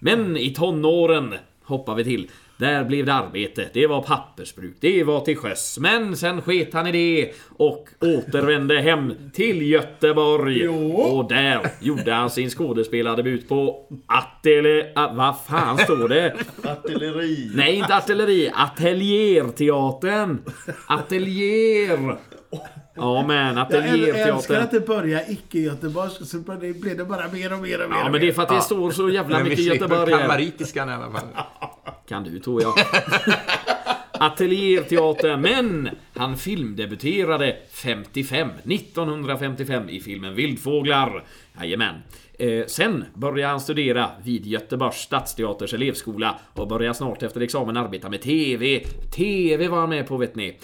Men 0.00 0.36
i 0.36 0.54
tonåren 0.54 1.34
hoppar 1.70 1.94
vi 1.94 2.04
till. 2.04 2.30
Där 2.56 2.84
blev 2.84 3.06
det 3.06 3.14
arbete, 3.14 3.68
det 3.72 3.86
var 3.86 4.02
pappersbruk, 4.02 4.76
det 4.80 5.04
var 5.04 5.20
till 5.20 5.36
sjöss. 5.36 5.78
Men 5.80 6.16
sen 6.16 6.42
sket 6.42 6.74
han 6.74 6.86
i 6.86 6.92
det 6.92 7.32
och 7.56 7.88
återvände 8.00 8.80
hem 8.80 9.14
till 9.32 9.62
Göteborg. 9.62 10.68
Och 10.68 11.28
där 11.28 11.60
gjorde 11.80 12.12
han 12.12 12.30
sin 12.30 12.50
skådespelardebut 12.50 13.48
på 13.48 13.86
Atelier... 14.06 14.92
Ah, 14.94 15.12
vad 15.12 15.34
fan 15.46 15.78
står 15.78 16.08
det? 16.08 16.36
Artilleri. 16.64 17.50
Nej, 17.54 17.74
inte 17.74 17.96
artilleri. 17.96 18.50
Atelierteatern. 18.54 20.38
Atelier. 20.86 22.18
Ja, 22.94 23.24
men 23.26 23.56
Jag 23.56 23.70
äl- 23.72 24.14
älskar 24.14 24.60
att 24.60 24.70
det 24.70 24.86
börjar 24.86 25.22
icke-göteborgska, 25.28 26.24
så 26.24 26.38
blir 26.38 26.94
det 26.96 27.04
bara 27.04 27.28
mer 27.32 27.52
och 27.52 27.58
mer 27.58 27.84
och 27.84 27.90
mer. 27.90 27.96
Ja, 27.96 28.08
men 28.10 28.20
det 28.20 28.28
är 28.28 28.32
för 28.32 28.42
att 28.42 28.48
det 28.48 28.60
står 28.60 28.90
så 28.90 29.10
jävla 29.10 29.38
Men 29.38 29.48
mycket 29.48 29.64
göteborgare. 29.64 30.10
kalmaritiskan 30.18 30.88
i 30.88 30.92
alla 30.92 31.10
fall. 31.10 31.28
Kan 32.08 32.24
du, 32.24 32.38
tror 32.38 32.62
jag. 32.62 32.74
Atelierteatern, 34.12 35.40
men 35.40 35.88
han 36.16 36.36
filmdebuterade 36.36 37.56
55, 37.70 38.48
1955 38.64 39.88
i 39.88 40.00
filmen 40.00 40.34
Vildfåglar. 40.34 41.24
Jajamän. 41.60 41.94
Eh, 42.38 42.64
sen 42.66 43.04
började 43.14 43.50
han 43.50 43.60
studera 43.60 44.10
vid 44.24 44.46
Göteborgs 44.46 44.96
stadsteaters 44.96 45.74
elevskola 45.74 46.38
och 46.54 46.68
började 46.68 46.94
snart 46.94 47.22
efter 47.22 47.40
examen 47.40 47.76
arbeta 47.76 48.08
med 48.08 48.20
TV. 48.22 48.78
TV 49.16 49.68
var 49.68 49.80
han 49.80 49.88
med 49.88 50.08
på 50.08 50.16
vet 50.16 50.34
ni. 50.34 50.58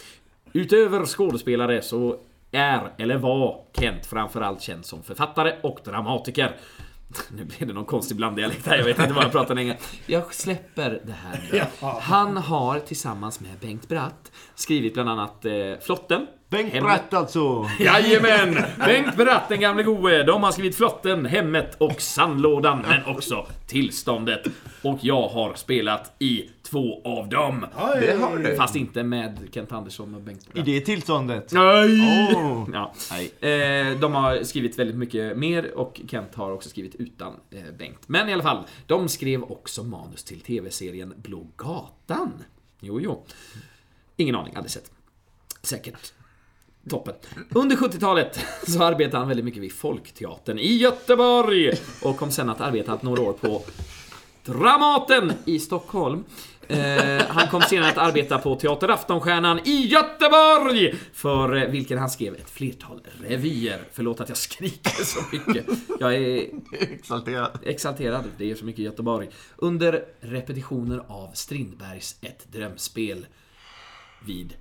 Utöver 0.57 1.05
skådespelare 1.05 1.83
så 1.83 2.17
är, 2.53 2.93
eller 2.99 3.17
var, 3.17 3.61
Kent 3.79 4.07
framförallt 4.07 4.63
känd 4.63 4.87
som 4.87 5.03
författare 5.03 5.55
och 5.63 5.79
dramatiker. 5.85 6.57
Nu 7.31 7.45
blev 7.45 7.69
det 7.69 7.75
någon 7.75 7.85
konstig 7.85 8.17
blanddialekt 8.17 8.67
här, 8.67 8.77
jag 8.77 8.85
vet 8.85 8.99
inte 8.99 9.13
vad 9.13 9.25
jag 9.25 9.33
pratar 9.33 9.55
länge. 9.55 9.77
Jag 10.07 10.35
släpper 10.35 11.01
det 11.05 11.13
här 11.13 11.49
nu. 11.53 11.63
Han 12.01 12.37
har 12.37 12.81
tillsammans 12.81 13.41
med 13.41 13.51
Bengt 13.61 13.89
Bratt 13.89 14.33
skrivit 14.55 14.95
bland 14.95 15.09
annat 15.09 15.45
eh, 15.45 15.53
Flotten. 15.81 16.27
Bengt 16.49 16.73
Hemmet- 16.73 16.83
Bratt 16.83 17.15
alltså. 17.15 17.67
Jajamän! 17.81 18.55
Bengt 18.79 19.17
Bratt, 19.17 19.49
den 19.49 19.61
gamle 19.61 19.83
goe. 19.83 20.23
De 20.23 20.43
har 20.43 20.53
skrivit 20.53 20.77
Flotten, 20.77 21.27
Hemmet 21.27 21.75
och 21.81 22.01
Sandlådan, 22.01 22.85
men 22.89 23.05
också 23.17 23.47
Tillståndet. 23.67 24.47
Och 24.83 24.99
jag 25.03 25.29
har 25.29 25.55
spelat 25.55 26.15
i 26.19 26.51
två 26.63 27.03
av 27.05 27.29
dem. 27.29 27.67
Det 28.01 28.21
har 28.21 28.39
du. 28.39 28.57
Fast 28.57 28.77
inte 28.77 29.03
med 29.03 29.39
Kent 29.53 29.73
Andersson 29.73 30.15
och 30.15 30.21
Bengt 30.21 30.41
I 30.47 30.53
Bratt. 30.55 30.65
det 30.67 30.81
tillståndet. 30.81 31.53
Nej! 31.53 32.33
Åh. 32.37 32.69
Ja. 32.73 32.95
Nej. 33.11 33.91
Eh, 33.91 33.99
de 34.01 34.15
har 34.15 34.43
skrivit 34.45 34.79
väldigt 34.79 34.97
mycket 34.97 35.37
mer 35.39 35.79
och 35.79 36.01
Kent 36.11 36.35
har 36.35 36.53
också 36.53 36.69
skrivit 36.69 36.95
utan 36.95 37.33
eh, 37.51 37.59
Bengt. 37.79 38.01
Men 38.07 38.29
i 38.29 38.33
alla 38.33 38.43
fall, 38.43 38.65
de 38.87 39.09
skrev 39.09 39.43
också 39.43 39.83
manus 39.85 40.25
till 40.25 40.41
TV-serien 40.41 41.15
Blå 41.17 41.47
Gatan. 41.57 42.33
Jo, 42.81 43.01
jo. 43.01 43.25
Ingen 44.17 44.35
aning, 44.35 44.55
aldrig 44.57 44.71
sett. 44.71 44.91
Säkert. 45.63 46.13
Toppen. 46.91 47.15
Under 47.55 47.77
70-talet 47.77 48.39
så 48.67 48.83
arbetade 48.83 49.19
han 49.19 49.29
väldigt 49.29 49.45
mycket 49.45 49.63
vid 49.63 49.73
Folkteatern 49.73 50.59
i 50.59 50.77
Göteborg 50.77 51.73
och 52.03 52.17
kom 52.17 52.31
sen 52.31 52.51
att 52.51 52.61
arbeta 52.61 52.99
några 53.03 53.23
år 53.23 53.33
på 53.33 53.63
Dramaten 54.45 55.33
i 55.45 55.59
Stockholm. 55.59 56.25
Eh, 56.69 57.23
han 57.29 57.49
kom 57.49 57.63
senare 57.63 57.91
att 57.91 57.99
arbeta 57.99 58.39
på 58.39 58.57
Teater 58.57 58.89
Aftonstjärnan 58.89 59.61
i 59.65 59.87
Göteborg! 59.87 60.95
För 61.13 61.57
eh, 61.57 61.69
vilken 61.69 61.99
han 61.99 62.11
skrev 62.11 62.35
ett 62.35 62.51
flertal 62.51 63.01
revyer. 63.29 63.81
Förlåt 63.93 64.21
att 64.21 64.29
jag 64.29 64.39
skriker 64.39 65.05
så 65.05 65.21
mycket. 65.33 65.67
Jag 66.01 66.15
är 66.15 66.47
Exalterad. 66.81 67.59
exalterad, 67.63 68.25
det 68.39 68.51
är 68.51 68.55
så 68.55 68.65
mycket 68.65 68.85
Göteborg. 68.85 69.29
Under 69.57 70.05
repetitioner 70.21 71.03
av 71.09 71.31
Strindbergs 71.35 72.17
Ett 72.21 72.53
drömspel 72.53 73.27
vid 74.27 74.55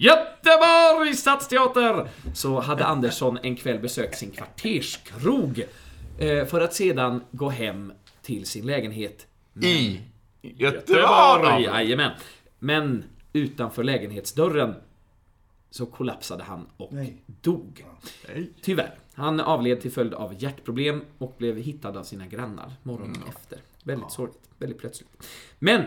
Göteborgs 0.00 1.20
stadsteater! 1.20 2.08
Så 2.34 2.60
hade 2.60 2.84
Andersson 2.86 3.38
en 3.42 3.56
kväll 3.56 3.78
besökt 3.78 4.18
sin 4.18 4.30
kvarterskrog. 4.30 5.64
eh, 6.18 6.44
För 6.46 6.60
att 6.60 6.74
sedan 6.74 7.24
gå 7.30 7.48
hem 7.48 7.92
till 8.22 8.46
sin 8.46 8.66
lägenhet 8.66 9.26
I 9.62 10.00
Göteborg! 10.42 11.00
Göteborg! 11.02 11.62
Jajamän. 11.64 12.10
Men 12.58 13.04
utanför 13.32 13.84
lägenhetsdörren 13.84 14.74
så 15.70 15.86
kollapsade 15.86 16.42
han 16.44 16.66
och 16.76 16.92
Nej. 16.92 17.16
dog. 17.26 17.84
Tyvärr. 18.62 18.94
Han 19.14 19.40
avled 19.40 19.80
till 19.80 19.92
följd 19.92 20.14
av 20.14 20.34
hjärtproblem 20.42 21.04
och 21.18 21.34
blev 21.38 21.56
hittad 21.56 21.96
av 21.96 22.02
sina 22.04 22.26
grannar 22.26 22.72
morgonen 22.82 23.22
efter. 23.28 23.58
Väldigt 23.82 24.10
sorgligt. 24.10 24.40
Väldigt 24.58 24.78
plötsligt. 24.78 25.26
Men! 25.58 25.82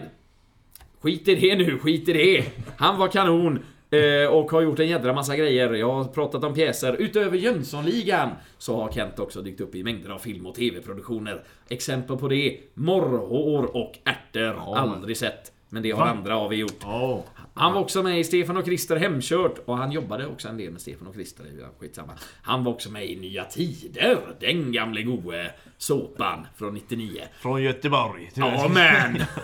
Skit 1.01 1.27
i 1.27 1.35
det 1.35 1.55
nu, 1.55 1.79
skit 1.79 2.09
i 2.09 2.13
det! 2.13 2.45
Han 2.77 2.97
var 2.99 3.07
kanon! 3.07 3.59
Eh, 3.93 4.27
Och 4.27 4.51
har 4.51 4.61
gjort 4.61 4.79
en 4.79 4.87
jädra 4.87 5.13
massa 5.13 5.35
grejer. 5.35 5.73
Jag 5.73 5.93
har 5.93 6.03
pratat 6.03 6.43
om 6.43 6.53
pjäser. 6.53 6.95
Utöver 6.99 7.37
Jönssonligan 7.37 8.29
så 8.57 8.81
har 8.81 8.91
Kent 8.91 9.19
också 9.19 9.41
dykt 9.41 9.61
upp 9.61 9.75
i 9.75 9.83
mängder 9.83 10.09
av 10.09 10.19
film 10.19 10.45
och 10.45 10.55
TV-produktioner. 10.55 11.43
Exempel 11.69 12.17
på 12.17 12.27
det, 12.27 12.59
Morrhår 12.73 13.75
och 13.75 13.99
Ärtor. 14.03 14.77
Aldrig 14.77 15.17
sett. 15.17 15.51
Men 15.69 15.83
det 15.83 15.91
har 15.91 16.07
andra 16.07 16.37
av 16.37 16.53
er 16.53 16.57
gjort. 16.57 16.83
Åh. 16.85 17.19
Han 17.53 17.73
var 17.73 17.81
också 17.81 18.03
med 18.03 18.19
i 18.19 18.23
Stefan 18.23 18.57
och 18.57 18.65
Krister 18.65 18.95
Hemkört 18.95 19.59
och 19.65 19.77
han 19.77 19.91
jobbade 19.91 20.27
också 20.27 20.47
en 20.47 20.57
del 20.57 20.71
med 20.71 20.81
Stefan 20.81 21.07
och 21.07 21.13
Krister. 21.15 21.45
Skitsamma. 21.79 22.13
Han 22.41 22.63
var 22.63 22.71
också 22.71 22.91
med 22.91 23.05
i 23.05 23.15
Nya 23.15 23.43
Tider, 23.43 24.17
den 24.39 24.71
gamle 24.71 25.01
goe 25.03 25.51
såpan 25.77 26.47
från 26.55 26.73
99. 26.73 27.21
Från 27.41 27.63
Göteborg. 27.63 28.31
tror 28.33 28.45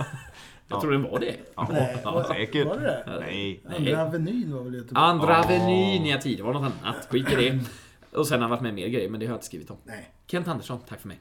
jag. 0.70 0.78
Ja 0.78 0.82
tror 0.82 0.92
den 0.92 1.04
var 1.04 1.20
det. 1.20 1.36
Nej, 1.70 1.98
var, 2.06 2.24
Säkert. 2.24 2.68
var 2.68 2.76
det 2.80 2.82
det? 2.82 3.20
Nej. 3.20 3.64
Andra 3.78 4.02
Avenyn 4.04 4.54
var 4.56 4.64
väl 4.64 4.74
Göteborg? 4.74 5.04
Andra 5.06 5.40
Avenyn 5.44 6.04
Nya 6.04 6.18
Tider 6.18 6.44
var 6.44 6.54
något 6.54 6.74
annat. 6.84 7.08
Skit 7.10 7.32
i 7.32 7.36
det. 7.36 7.60
Och 8.18 8.28
sen 8.28 8.36
har 8.36 8.42
han 8.42 8.50
varit 8.50 8.62
med 8.62 8.70
i 8.72 8.76
mer 8.76 8.88
grejer, 8.88 9.10
men 9.10 9.20
det 9.20 9.26
har 9.26 9.32
jag 9.34 9.38
inte 9.38 9.46
skrivit 9.46 9.70
om. 9.72 9.78
Nej, 9.84 10.10
Kent 10.28 10.48
Andersson, 10.48 10.80
tack 10.90 11.00
för 11.02 11.08
mig. 11.08 11.20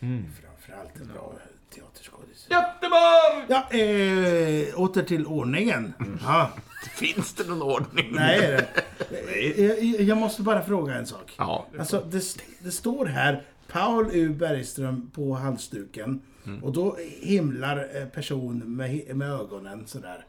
framförallt 0.00 1.00
en 1.00 1.08
bra 1.14 1.32
teaterskådis. 1.74 2.46
Göteborg! 2.50 3.46
Ja, 3.48 3.78
eh, 3.78 4.80
åter 4.80 5.02
till 5.02 5.26
ordningen. 5.26 5.92
Ja, 6.24 6.50
Finns 6.96 7.34
det 7.34 7.48
någon 7.48 7.62
ordning? 7.62 8.08
nej, 8.12 8.38
är 8.44 8.50
det. 8.52 9.62
Jag, 9.84 10.00
jag 10.02 10.18
måste 10.18 10.42
bara 10.42 10.62
fråga 10.64 10.94
en 10.94 11.06
sak. 11.06 11.34
Ja. 11.38 11.66
Alltså, 11.78 12.04
det, 12.10 12.22
det 12.60 12.70
står 12.70 13.06
här 13.06 13.42
Paul 13.72 14.10
U. 14.12 14.28
Bergström 14.28 15.10
på 15.14 15.34
halsduken. 15.34 16.22
Och 16.62 16.72
då 16.72 16.96
himlar 17.20 17.88
eh, 17.94 18.04
person 18.08 18.58
med, 18.76 19.16
med 19.16 19.30
ögonen 19.32 19.86
sådär. 19.86 20.24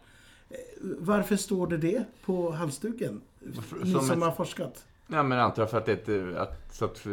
Eh, 0.50 0.56
Varför 1.00 1.36
står 1.36 1.68
det 1.68 1.78
det 1.78 2.04
på 2.26 2.52
halsduken? 2.52 3.22
Ni 3.84 3.92
som 3.92 4.02
som 4.02 4.18
ett- 4.18 4.24
har 4.24 4.32
forskat. 4.32 4.86
Ja, 5.12 5.24
men 5.24 5.38
jag 5.38 5.46
antar 5.46 5.66
för 5.66 5.78
att 5.78 5.86
det 5.86 6.08
är 6.10 6.30
ett, 6.32 6.38
att, 6.38 6.74
så 6.76 6.86
att, 6.86 7.06
eh, 7.06 7.12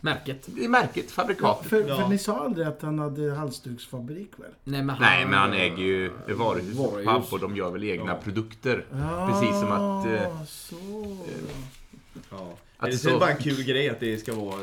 Märket. 0.00 0.42
det 0.46 0.64
är 0.64 0.68
märket, 0.68 1.10
fabrikat. 1.10 1.66
För, 1.66 1.88
Ja. 1.88 1.96
för 1.96 2.08
ni 2.08 2.18
sa 2.18 2.38
aldrig 2.44 2.66
att 2.66 2.82
han 2.82 2.98
hade 2.98 3.34
halsduksfabrik 3.34 4.30
väl? 4.36 4.50
Nej, 4.64 4.82
men 4.82 4.88
han, 4.96 5.00
Nej, 5.02 5.24
men 5.24 5.34
han 5.34 5.52
äger 5.52 5.76
ju 5.84 6.10
varuhus 6.34 6.78
och 6.78 6.94
pub 7.04 7.22
och 7.32 7.40
de 7.40 7.56
gör 7.56 7.70
väl 7.70 7.84
egna 7.84 8.14
produkter. 8.14 8.84
Precis 9.30 9.60
som 9.60 9.72
att... 9.72 10.06
Eh, 10.06 10.12
Ja, 10.12 10.44
så. 10.46 10.76
Ja. 12.30 12.54
Att 12.80 12.90
det 12.90 12.96
är 12.96 12.98
så- 12.98 13.18
bara 13.18 13.30
en 13.30 13.42
kul 13.42 13.62
grej 13.62 13.88
att 13.90 14.00
det 14.00 14.18
ska 14.18 14.34
vara 14.34 14.60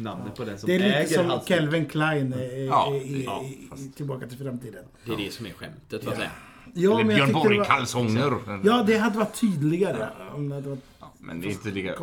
namnet 0.00 0.34
på 0.36 0.44
den 0.44 0.58
som 0.58 0.66
Det 0.66 0.74
är 0.74 0.78
lite 0.78 0.94
äger 0.94 1.16
som 1.16 1.26
halsduk. 1.26 1.58
Calvin 1.58 1.86
Klein 1.86 2.34
i, 2.34 2.66
Ja, 2.70 2.94
i, 2.94 3.24
ja, 3.24 3.44
i, 3.44 3.80
i 3.80 3.92
Tillbaka 3.96 4.26
till 4.26 4.38
framtiden. 4.38 4.84
Det 5.04 5.12
är 5.12 5.16
det 5.16 5.32
som 5.32 5.46
är 5.46 5.50
skämtet, 5.50 6.06
att 6.08 6.16
säga. 6.16 6.30
Ja, 6.74 7.00
eller 7.00 7.14
Björn. 7.14 7.32
Borg-kalsonger. 7.32 8.34
Ja, 8.64 8.82
det 8.86 8.96
hade 8.96 9.18
varit 9.18 9.40
tydligare. 9.40 10.08
Om 10.34 10.48
det 10.48 10.54
hade 10.54 10.68
varit 10.68 10.84
Men 11.18 11.40
det 11.40 11.46
är 11.46 11.50
inte 11.50 11.70
lika... 11.70 11.94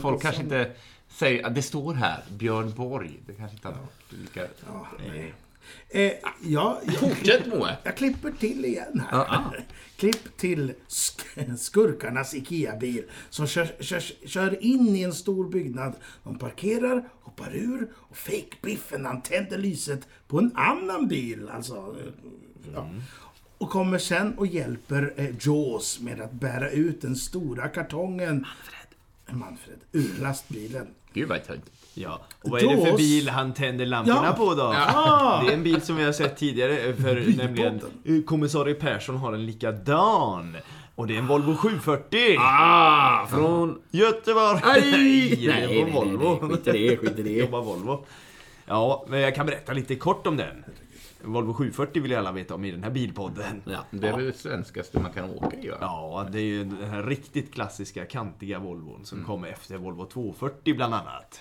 Folk 0.00 0.22
kanske 0.22 0.42
inte 0.42 0.70
säger 1.08 1.46
att 1.46 1.54
det 1.54 1.62
står 1.62 1.94
här, 1.94 2.22
Björn 2.30 2.72
Borg. 2.76 3.20
Det 3.26 3.32
kanske 3.32 3.56
inte 3.56 3.68
hade 3.68 3.80
varit 3.80 4.20
lika... 4.20 4.46
Eh, 5.88 6.12
ja, 6.44 6.80
jag, 6.86 6.94
Fortsätt 6.94 7.46
Moe! 7.46 7.76
jag 7.84 7.96
klipper 7.96 8.30
till 8.30 8.64
igen 8.64 9.02
här. 9.10 9.64
Klipp 9.96 10.36
till 10.36 10.72
sk- 10.88 11.56
skurkarnas 11.56 12.34
IKEA-bil 12.34 13.04
som 13.30 13.46
kör, 13.46 13.68
kör, 13.80 14.00
kör 14.28 14.62
in 14.64 14.96
i 14.96 15.02
en 15.02 15.12
stor 15.12 15.48
byggnad. 15.48 15.94
De 16.24 16.38
parkerar, 16.38 17.08
hoppar 17.20 17.56
ur 17.56 17.88
och 17.94 18.16
fake-biffen 18.16 19.04
han 19.06 19.22
tänder 19.22 19.58
lyset 19.58 20.08
på 20.28 20.38
en 20.38 20.50
annan 20.56 21.08
bil. 21.08 21.48
Alltså, 21.52 21.96
ja. 22.74 22.90
Och 23.58 23.70
kommer 23.70 23.98
sen 23.98 24.38
och 24.38 24.46
hjälper 24.46 25.12
eh, 25.16 25.30
Jaws 25.40 26.00
med 26.00 26.20
att 26.20 26.32
bära 26.32 26.70
ut 26.70 27.00
den 27.02 27.16
stora 27.16 27.68
kartongen 27.68 28.34
Manfred, 28.34 29.38
Manfred 29.40 29.78
ur 29.92 30.20
lastbilen. 30.22 30.86
Gud 31.12 31.28
vad 31.28 31.44
töntigt. 31.46 31.72
Ja. 31.94 32.20
Och 32.42 32.50
vad 32.50 32.62
är 32.62 32.76
det 32.76 32.86
för 32.86 32.96
bil 32.96 33.28
han 33.28 33.54
tänder 33.54 33.86
lamporna 33.86 34.22
Ja. 34.24 34.32
på 34.32 34.54
då? 34.54 34.62
Ah! 34.76 35.42
Det 35.42 35.48
är 35.52 35.54
en 35.56 35.62
bil 35.62 35.80
som 35.82 35.96
vi 35.96 36.04
har 36.04 36.12
sett 36.12 36.36
tidigare, 36.36 36.94
för 36.94 37.36
nämligen 37.36 37.80
eh, 38.04 38.22
kommissarie 38.26 38.74
Persson 38.74 39.16
har 39.16 39.32
en 39.32 39.46
likadan. 39.46 40.56
Och 40.94 41.06
det 41.06 41.14
är 41.14 41.18
en 41.18 41.26
Volvo 41.26 41.56
740! 41.56 42.36
Ah, 42.38 43.26
från... 43.26 43.78
Göteborg! 43.90 44.60
Aj! 44.62 44.80
Nej, 44.90 45.36
det 45.40 45.46
Nej, 45.48 45.66
nej, 45.66 45.84
nej, 45.84 45.92
Volvo. 45.92 46.38
nej, 46.42 46.50
skit 46.50 46.66
i 46.68 46.72
det, 46.88 46.96
skit 46.96 47.18
i 47.18 47.22
det. 47.22 47.30
Jobbar 47.38 47.62
Volvo. 47.62 48.04
Ja, 48.66 49.04
men 49.08 49.20
jag 49.20 49.34
kan 49.34 49.46
berätta 49.46 49.72
lite 49.72 49.96
kort 49.96 50.26
om 50.26 50.36
den. 50.36 50.64
Volvo 51.24 51.54
740 51.54 52.02
vill 52.02 52.16
alla 52.16 52.32
veta 52.32 52.54
om 52.54 52.64
i 52.64 52.70
den 52.70 52.82
här 52.82 52.90
bilpodden. 52.90 53.62
Ja. 53.64 53.84
Det 53.90 54.08
är 54.08 54.16
väl 54.16 54.24
det 54.24 54.38
svenskaste 54.38 55.00
man 55.00 55.12
kan 55.12 55.30
åka 55.30 55.56
i, 55.56 55.68
va? 55.68 55.76
Ja, 55.80 56.28
det 56.32 56.38
är 56.38 56.44
ju 56.44 56.64
den 56.64 56.90
här 56.90 57.02
riktigt 57.02 57.54
klassiska 57.54 58.04
kantiga 58.04 58.58
Volvon 58.58 59.04
som 59.04 59.24
kom 59.24 59.44
efter 59.44 59.76
Volvo 59.76 60.06
240 60.06 60.74
bland 60.74 60.94
annat. 60.94 61.40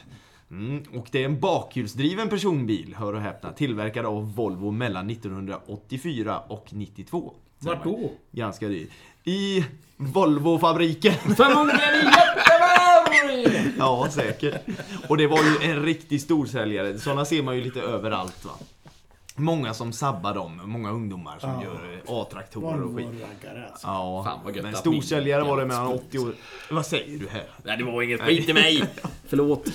Mm, 0.52 0.84
och 0.94 1.08
det 1.12 1.22
är 1.22 1.26
en 1.26 1.40
bakhjulsdriven 1.40 2.30
personbil, 2.30 2.96
hör 2.98 3.14
och 3.14 3.22
häpna, 3.22 3.52
tillverkad 3.52 4.06
av 4.06 4.36
Volvo 4.36 4.72
mellan 4.72 5.10
1984 5.10 6.40
och 6.40 6.68
92. 6.70 7.34
Vart 7.60 7.84
då? 7.84 8.12
Ganska 8.32 8.68
dyr. 8.68 8.88
I 9.24 9.66
Volvofabriken. 9.98 11.14
Förmodligen 11.14 11.94
i 11.94 12.06
Göteborg! 12.06 13.74
Ja, 13.78 14.08
säkert. 14.12 14.62
Och 15.08 15.18
det 15.18 15.28
var 15.28 15.40
ju 15.44 15.72
en 15.72 15.84
riktig 15.84 16.22
storsäljare. 16.22 17.00
Sådana 17.00 17.26
ser 17.26 17.44
man 17.44 17.56
ju 17.56 17.64
lite 17.64 17.82
överallt 17.82 18.46
va. 18.46 18.52
Många 19.40 19.74
som 19.74 19.94
sabbar 19.94 20.34
dem, 20.34 20.62
många 20.66 20.92
ungdomar 20.92 21.40
som 21.40 21.50
Ja. 21.50 21.64
gör 21.64 22.02
A-traktorer 22.08 22.82
och 22.82 22.96
skit. 22.96 23.08
Alltså. 23.72 23.88
Ja, 23.88 24.24
Fan, 24.26 24.40
vad 24.44 24.56
gött 24.56 24.64
men 24.66 24.76
storsäljare 24.76 25.44
var 25.44 25.58
det 25.58 25.66
mellan 25.66 25.88
80 25.88 26.20
år. 26.20 26.34
Vad 26.72 26.86
säger 26.86 27.20
du 27.20 27.28
här? 27.28 27.50
Nej, 27.64 27.78
det 27.78 27.84
var 27.84 28.02
inget 28.02 28.22
skit 28.22 28.50
i 28.50 28.54
mig. 28.54 28.84
Förlåt. 29.28 29.68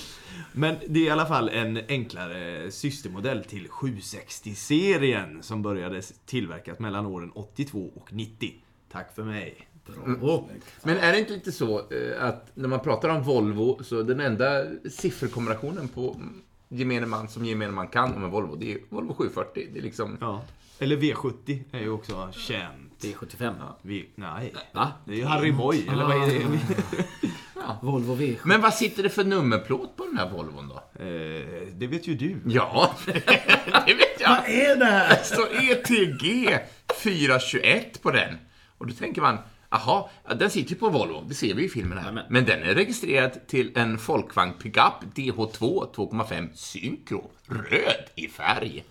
Men 0.53 0.77
det 0.89 1.01
är 1.01 1.05
i 1.05 1.11
alla 1.11 1.27
fall 1.27 1.49
en 1.49 1.81
enklare 1.89 2.71
systermodell 2.71 3.45
till 3.45 3.69
760-serien 3.69 5.43
som 5.43 5.63
började 5.63 6.03
tillverkas 6.27 6.79
mellan 6.79 7.07
åren 7.07 7.31
82 7.35 7.91
och 7.97 8.13
90. 8.13 8.55
Tack 8.93 9.15
för 9.15 9.25
mig. 9.25 9.69
Bravo. 9.87 10.49
Men 10.83 10.97
är 10.97 11.13
det 11.13 11.19
inte 11.19 11.33
lite 11.33 11.53
så 11.53 11.79
eh, 11.79 12.25
att 12.25 12.51
när 12.55 12.69
man 12.69 12.81
pratar 12.81 13.09
om 13.09 13.23
Volvo 13.23 13.83
så 13.83 14.03
den 14.03 14.21
enda 14.21 14.65
sifferkombinationen 14.91 15.89
på 15.89 16.21
gemene 16.69 17.07
man 17.07 17.29
som 17.29 17.45
gemene 17.45 17.73
man 17.73 17.89
kan 17.89 18.15
om 18.15 18.25
en 18.25 18.31
Volvo, 18.31 18.57
det 18.57 18.73
är 18.73 18.79
Volvo 18.89 19.15
740. 19.15 19.69
Det 19.73 19.79
är 19.79 19.83
liksom... 19.83 20.19
Ja. 20.21 20.43
Eller 20.79 20.97
V70 20.97 21.61
är 21.73 21.81
ju 21.81 21.91
också 21.91 22.33
känt. 22.33 22.93
Det 23.01 23.13
är 23.13 23.15
75. 23.15 23.55
V... 23.83 24.05
Nej. 24.15 24.55
Va? 24.73 24.93
Det 25.05 25.13
är 25.13 25.17
ju 25.17 25.25
Harry 25.25 25.53
Boy, 25.53 25.87
eller 25.89 26.05
vad 26.05 26.17
är 26.17 26.27
det? 26.27 26.45
Volvo 27.83 28.17
V7. 28.17 28.39
Men 28.45 28.61
vad 28.61 28.75
sitter 28.75 29.03
det 29.03 29.11
för 29.11 29.25
nummerplåt 29.25 29.97
på 29.97 30.05
den 30.05 30.19
här 30.19 30.31
Volvon 30.31 30.69
då? 30.69 31.03
Eh, 31.05 31.69
det 31.73 31.87
vet 31.87 32.07
ju 32.07 32.15
du. 32.15 32.37
Ja, 32.47 32.95
det 33.07 33.95
vet 33.95 34.21
jag. 34.21 34.31
Vad 34.31 34.49
är 34.49 34.77
det 34.77 34.85
här? 34.85 35.09
Det 35.09 35.25
står 35.25 35.47
ETG 35.71 36.59
421 37.03 38.03
på 38.03 38.11
den. 38.11 38.35
Och 38.79 38.87
då 38.87 38.93
tänker 38.95 39.23
man, 39.23 39.39
Jaha, 39.75 40.05
ja, 40.29 40.35
den 40.35 40.51
sitter 40.51 40.71
ju 40.71 40.77
på 40.77 40.89
Volvo, 40.89 41.25
det 41.29 41.35
ser 41.35 41.55
vi 41.55 41.65
i 41.65 41.69
filmen 41.69 41.99
här. 41.99 42.05
Jajamän. 42.05 42.25
Men 42.29 42.45
den 42.45 42.63
är 42.63 42.75
registrerad 42.75 43.47
till 43.47 43.73
en 43.75 43.99
Folkvagn 43.99 44.53
Pickup 44.53 44.93
DH2 45.15 45.95
2,5 45.95 46.49
Syncro. 46.55 47.31
Röd 47.47 48.05
i 48.15 48.29
färg. 48.29 48.85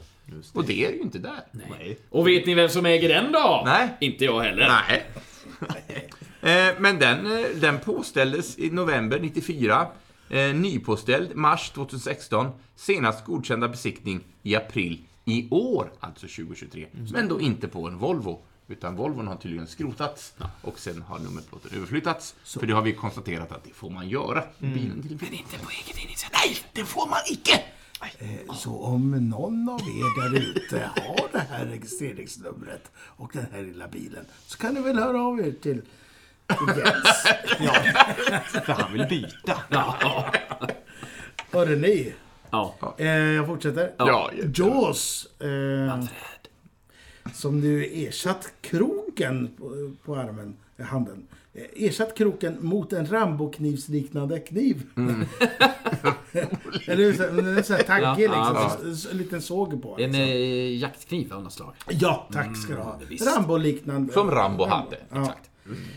Och 0.53 0.65
det 0.65 0.85
är 0.85 0.91
ju 0.91 0.99
inte 0.99 1.19
där. 1.19 1.39
Nej. 1.51 1.97
Och 2.09 2.27
vet 2.27 2.45
ni 2.45 2.53
vem 2.53 2.69
som 2.69 2.85
äger 2.85 3.09
den 3.09 3.31
då? 3.31 3.63
Nej. 3.65 3.89
Inte 3.99 4.25
jag 4.25 4.41
heller. 4.41 4.67
Nej. 4.89 5.09
Eh, 6.41 6.73
Men 6.79 6.99
den, 6.99 7.25
eh, 7.25 7.45
den 7.55 7.79
påställdes 7.79 8.59
i 8.59 8.69
november 8.69 9.19
94. 9.19 9.87
Eh, 10.29 10.55
nypåställd 10.55 11.35
mars 11.35 11.69
2016. 11.69 12.47
Senast 12.75 13.25
godkända 13.25 13.67
besiktning 13.67 14.23
i 14.41 14.55
april 14.55 15.01
i 15.25 15.47
år, 15.51 15.91
alltså 15.99 16.27
2023. 16.27 16.87
Men 17.11 17.27
då 17.27 17.41
inte 17.41 17.67
på 17.67 17.87
en 17.87 17.97
Volvo. 17.97 18.41
Utan 18.73 18.95
Volvon 18.95 19.27
har 19.27 19.35
tydligen 19.35 19.67
skrotats 19.67 20.33
och 20.61 20.79
sen 20.79 21.01
har 21.01 21.19
nummerplåten 21.19 21.71
överflyttats. 21.75 22.35
För 22.43 22.67
det 22.67 22.73
har 22.73 22.81
vi 22.81 22.93
konstaterat 22.93 23.51
att 23.51 23.63
det 23.63 23.73
får 23.73 23.89
man 23.89 24.09
göra. 24.09 24.43
Bilen 24.59 25.01
till 25.01 25.17
Men 25.21 25.33
inte 25.33 25.57
på 25.59 25.69
eget 25.69 26.03
initiativ. 26.03 26.29
Nej, 26.45 26.57
det 26.73 26.85
får 26.85 27.09
man 27.09 27.19
icke! 27.31 27.63
Så 28.55 28.83
om 28.83 29.29
någon 29.29 29.69
av 29.69 29.81
er 29.81 30.21
där 30.21 30.39
ute 30.39 30.89
har 30.95 31.29
det 31.31 31.39
här 31.49 31.65
registreringsnumret 31.65 32.91
och 32.95 33.31
den 33.33 33.45
här 33.51 33.61
lilla 33.61 33.87
bilen 33.87 34.25
så 34.45 34.57
kan 34.57 34.73
ni 34.73 34.81
väl 34.81 34.99
höra 34.99 35.21
av 35.21 35.39
er 35.39 35.51
till, 35.51 35.81
till 36.47 36.77
Jens. 36.77 37.23
För 38.65 38.73
han 38.73 38.93
vill 38.93 39.07
byta. 39.09 39.57
Hörde 41.51 41.75
ni? 41.75 42.13
Ja. 42.51 42.95
Eh, 42.97 43.07
jag 43.07 43.45
fortsätter. 43.45 43.91
Ja, 43.97 44.31
Jaws. 44.55 45.27
Eh, 45.41 46.03
som 47.33 47.59
nu 47.59 47.85
ersatt 47.85 48.53
kroken 48.61 49.49
på, 49.57 49.91
på 50.05 50.15
armen, 50.15 50.55
eh, 50.77 50.85
handen. 50.85 51.27
Eh, 51.53 51.85
ersatt 51.87 52.17
kroken 52.17 52.57
mot 52.61 52.93
en 52.93 53.05
Rambo-knivsliknande 53.05 54.39
kniv. 54.39 54.83
Eller 56.87 56.95
hur? 57.03 57.13
Så- 57.13 57.23
Den 57.23 57.57
är 57.57 57.61
så 57.61 57.73
här 57.73 57.83
taggig 57.83 58.25
Ja, 58.25 58.71
liksom. 58.85 59.11
En 59.11 59.17
liten 59.17 59.41
såg 59.41 59.81
på. 59.81 59.97
En 59.99 60.11
Liksom. 60.11 60.79
jaktkniv 60.89 61.33
av 61.33 61.43
något 61.43 61.53
slag. 61.53 61.73
Ja, 61.89 62.27
tack 62.33 62.57
ska 62.57 62.73
du 62.75 62.79
ha. 62.81 62.99
visst. 63.09 63.27
Rambo-liknande. 63.27 64.13
Som 64.13 64.31
Rambo 64.31 64.65
hade. 64.65 64.97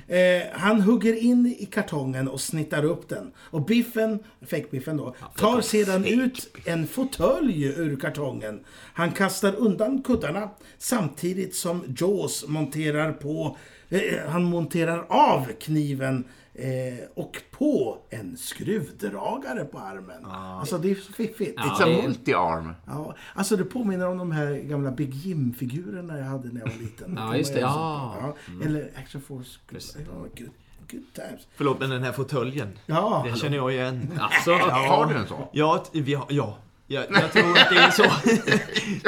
Eh, 0.08 0.42
han 0.52 0.80
hugger 0.80 1.22
in 1.22 1.56
i 1.58 1.66
kartongen 1.66 2.28
och 2.28 2.40
snittar 2.40 2.84
upp 2.84 3.08
den. 3.08 3.32
Och 3.38 3.64
Biffen, 3.64 4.18
fake-Biffen 4.40 4.96
då, 4.96 5.14
tar 5.36 5.60
sedan 5.60 6.04
ut 6.04 6.56
en 6.64 6.86
fåtölj 6.86 7.64
ur 7.64 7.96
kartongen. 7.96 8.60
Han 8.94 9.12
kastar 9.12 9.54
undan 9.54 10.02
kuddarna 10.02 10.50
samtidigt 10.78 11.54
som 11.54 11.84
Jaws 11.98 12.44
monterar 12.48 13.12
på, 13.12 13.56
eh, 13.88 14.00
han 14.28 14.44
monterar 14.44 15.06
av 15.08 15.46
kniven 15.60 16.24
eh, 16.58 17.04
och 17.14 17.42
på 17.50 17.98
en 18.10 18.36
skruvdragare 18.36 19.64
på 19.64 19.78
armen. 19.78 20.24
Alltså 20.26 20.78
det 20.78 20.90
är 20.90 20.94
så 20.94 21.12
fiffigt. 21.12 21.58
It's 21.58 21.76
Ja, 21.80 21.84
a 21.84 21.88
det- 21.88 22.08
multi-arm. 22.08 22.74
Ja, 22.86 23.14
alltså 23.34 23.56
det 23.56 23.64
påminner 23.64 24.08
om 24.08 24.18
de 24.18 24.32
här 24.32 24.52
gamla 24.54 24.90
Big 24.90 25.14
Jim-figurerna 25.14 26.18
jag 26.18 26.24
hade 26.24 26.48
när 26.48 26.60
jag 26.60 26.66
var 26.68 26.82
liten. 26.82 27.14
Ja, 27.16 27.36
just 27.36 27.54
det. 27.54 27.60
Ja. 27.60 28.16
Ja, 28.20 28.34
Eller 28.66 28.90
Action 28.98 29.20
Force. 29.20 29.58
Ja, 29.70 30.12
good, 30.20 30.50
good 30.90 31.14
times. 31.14 31.46
Förlåt, 31.56 31.80
men 31.80 31.90
den 31.90 32.02
här 32.02 32.12
fåtöljen. 32.12 32.78
Ja, 32.86 33.22
Den 33.26 33.36
känner 33.36 33.56
jag 33.56 33.72
igen. 33.72 34.18
Alltså, 34.20 34.52
Har 34.52 35.06
du 35.06 35.14
en 35.18 35.26
sån? 35.26 35.44
Ja, 35.52 35.84
vi 35.92 36.14
har, 36.14 36.26
ja. 36.30 36.58
Jag, 36.88 37.04
jag 37.10 37.32
tror 37.32 37.50
att 37.50 37.68
det 37.70 37.78
är 37.78 37.90
så. 37.90 38.04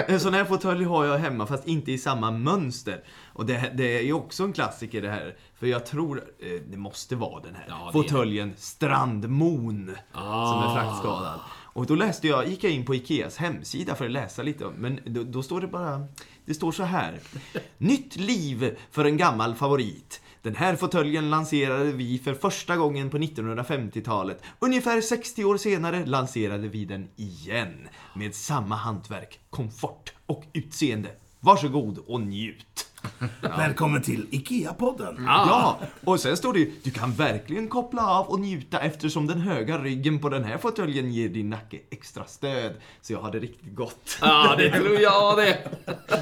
en 0.12 0.20
sån 0.20 0.34
här 0.34 0.44
fåtölj 0.44 0.84
har 0.84 1.04
jag 1.04 1.18
hemma, 1.18 1.46
fast 1.46 1.66
inte 1.66 1.92
i 1.92 1.98
samma 1.98 2.30
mönster. 2.30 3.00
Och 3.32 3.46
det, 3.46 3.72
det 3.74 3.98
är 3.98 4.02
ju 4.02 4.12
också 4.12 4.44
en 4.44 4.52
klassiker 4.52 5.02
det 5.02 5.10
här. 5.10 5.36
För 5.58 5.66
jag 5.66 5.86
tror, 5.86 6.24
eh, 6.38 6.60
det 6.70 6.76
måste 6.76 7.16
vara 7.16 7.42
den 7.42 7.54
här 7.54 7.64
Ja, 7.68 7.90
fåtöljen 7.92 8.54
Strandmon. 8.56 9.96
Ah. 10.12 10.52
Som 10.52 10.70
är 10.70 10.74
fraktskadad. 10.74 11.40
Och 11.50 11.86
då 11.86 11.94
läste 11.94 12.28
jag, 12.28 12.48
gick 12.48 12.64
jag 12.64 12.72
in 12.72 12.84
på 12.84 12.94
Ikeas 12.94 13.36
hemsida 13.36 13.94
för 13.94 14.04
att 14.04 14.10
läsa 14.10 14.42
lite 14.42 14.70
men 14.76 15.00
då, 15.04 15.22
då 15.22 15.42
står 15.42 15.60
det 15.60 15.66
bara, 15.66 16.06
det 16.44 16.54
står 16.54 16.72
så 16.72 16.82
här. 16.82 17.20
Nytt 17.78 18.16
liv 18.16 18.78
för 18.90 19.04
en 19.04 19.16
gammal 19.16 19.54
favorit. 19.54 20.20
Den 20.42 20.56
här 20.56 20.76
fåtöljen 20.76 21.30
lanserade 21.30 21.92
vi 21.92 22.18
för 22.18 22.34
första 22.34 22.76
gången 22.76 23.10
på 23.10 23.18
1950-talet. 23.18 24.42
Ungefär 24.58 25.00
60 25.00 25.44
år 25.44 25.56
senare 25.56 26.06
lanserade 26.06 26.68
vi 26.68 26.84
den 26.84 27.08
igen. 27.16 27.88
Med 28.14 28.34
samma 28.34 28.76
hantverk, 28.76 29.40
komfort 29.50 30.12
och 30.26 30.44
utseende. 30.52 31.08
Varsågod 31.40 31.98
och 31.98 32.20
njut. 32.20 32.86
Välkommen 33.40 34.02
till 34.02 34.26
IKEA-podden. 34.30 35.24
Ja, 35.26 35.78
och 36.04 36.20
sen 36.20 36.36
står 36.36 36.52
det 36.52 36.58
ju, 36.58 36.72
du 36.82 36.90
kan 36.90 37.12
verkligen 37.12 37.68
koppla 37.68 38.06
av 38.06 38.26
och 38.26 38.40
njuta 38.40 38.80
eftersom 38.80 39.26
den 39.26 39.40
höga 39.40 39.78
ryggen 39.78 40.18
på 40.18 40.28
den 40.28 40.44
här 40.44 40.58
fåtöljen 40.58 41.12
ger 41.12 41.28
din 41.28 41.50
nacke 41.50 41.78
extra 41.90 42.24
stöd. 42.24 42.74
Så 43.00 43.12
jag 43.12 43.20
har 43.20 43.32
det 43.32 43.38
riktigt 43.38 43.74
gott. 43.74 44.18
Ja, 44.20 44.54
det 44.58 44.70
tror 44.70 45.00
jag 45.00 45.36
det. 45.36 45.70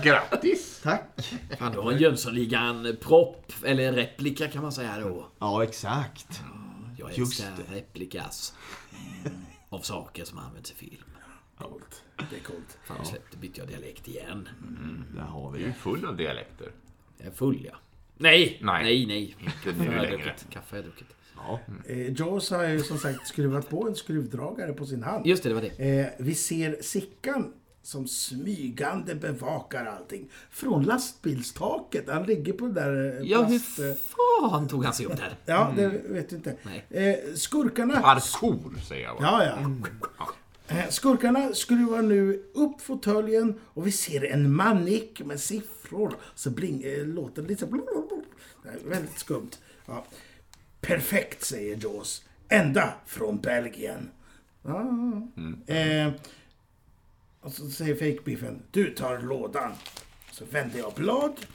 Grattis! 0.02 0.80
Tack. 0.82 1.34
Fan, 1.58 1.72
då 1.74 1.82
har 1.82 1.92
Jönssonligan 1.92 2.96
propp, 3.00 3.52
eller 3.64 3.92
replika 3.92 4.48
kan 4.48 4.62
man 4.62 4.72
säga 4.72 5.00
då. 5.00 5.26
Ja, 5.38 5.62
exakt. 5.64 6.40
Jag 6.98 7.18
Just 7.18 7.40
älskar 7.40 7.74
replikas. 7.74 8.54
Av 9.68 9.80
saker 9.80 10.24
som 10.24 10.38
används 10.38 10.70
i 10.70 10.74
film. 10.74 11.04
Coolt. 11.58 12.02
Det 12.30 12.36
är 12.36 12.40
coolt. 12.40 12.78
Fan, 12.84 12.96
jag 12.98 13.06
släppte, 13.06 13.36
bytte 13.36 13.60
jag 13.60 13.68
dialekt 13.68 14.08
igen. 14.08 14.48
Där 15.14 15.20
har 15.22 15.50
vi 15.50 15.58
Du 15.58 15.64
är 15.64 15.68
det. 15.68 15.74
full 15.74 16.04
av 16.06 16.16
dialekter. 16.16 16.70
Jag 17.18 17.26
är 17.26 17.30
full, 17.30 17.64
ja. 17.72 17.76
Nej! 18.18 18.58
Nej. 18.62 18.84
Nej, 18.84 19.06
nej. 19.06 19.36
Inte 19.40 19.50
nu 19.64 19.72
Kaffe 19.72 19.90
har 19.90 20.04
jag 20.04 20.10
längre. 20.10 20.34
Kaffe 20.50 20.66
har 20.70 20.76
jag 20.76 20.84
druckit. 20.84 21.06
Ja. 21.36 21.60
Eh, 21.86 22.12
Jaws 22.12 22.50
har 22.50 22.64
ju 22.64 22.80
som 22.82 22.98
sagt 22.98 23.26
skruvat 23.28 23.70
på 23.70 23.88
en 23.88 23.94
skruvdragare 23.94 24.72
på 24.72 24.86
sin 24.86 25.02
hand. 25.02 25.26
Just 25.26 25.42
det, 25.42 25.48
det 25.48 25.54
var 25.54 25.62
det. 25.62 26.00
Eh, 26.00 26.06
vi 26.18 26.34
ser 26.34 26.82
Sickan 26.82 27.52
som 27.82 28.08
smygande 28.08 29.14
bevakar 29.14 29.84
allting. 29.86 30.28
Från 30.50 30.82
lastbilstaket. 30.84 32.08
Han 32.08 32.22
ligger 32.26 32.52
på 32.52 32.66
det 32.66 32.72
där 32.72 33.20
eh, 33.20 33.26
Ja, 33.30 33.42
hur 33.42 33.48
plast... 33.58 33.78
eh, 33.78 33.94
fan 33.94 34.68
tog 34.68 34.84
han 34.84 34.94
sig 34.94 35.06
upp 35.06 35.16
där? 35.16 35.34
Ja, 35.44 35.72
det 35.76 35.88
vet 35.88 36.30
du 36.30 36.36
inte. 36.36 36.56
Nej. 36.62 36.86
Eh, 36.90 37.34
skurkarna... 37.34 38.00
Parkour, 38.00 38.80
säger 38.88 39.04
jag 39.04 39.16
bara. 39.16 39.24
Ja, 39.26 39.44
ja. 39.44 39.60
Eh, 39.60 39.68
Skurkarna 40.90 41.54
skruvar 41.54 42.02
nu 42.02 42.42
upp 42.54 42.80
fåtöljen 42.80 43.60
och 43.64 43.86
vi 43.86 43.92
ser 43.92 44.24
en 44.24 44.54
manick 44.54 45.20
med 45.24 45.40
siffror. 45.40 46.14
Så 46.34 46.50
bling, 46.50 46.82
eh, 46.82 47.06
låter 47.06 47.42
det 47.42 47.48
lite 47.48 47.66
är 48.68 48.88
väldigt 48.88 49.18
skumt. 49.18 49.50
Ja. 49.86 50.04
Perfekt, 50.80 51.44
säger 51.44 51.78
Jaws. 51.82 52.24
Ända 52.48 52.94
från 53.06 53.40
Belgien. 53.40 54.10
Ja. 54.62 54.80
Eh, 55.66 56.12
och 57.40 57.52
så 57.52 57.70
säger 57.70 57.96
fejkbiffen, 57.96 58.62
du 58.70 58.94
tar 58.94 59.18
lådan. 59.18 59.72
Så 60.32 60.44
vänder 60.44 60.78
jag 60.78 60.94
blad. 60.94 61.46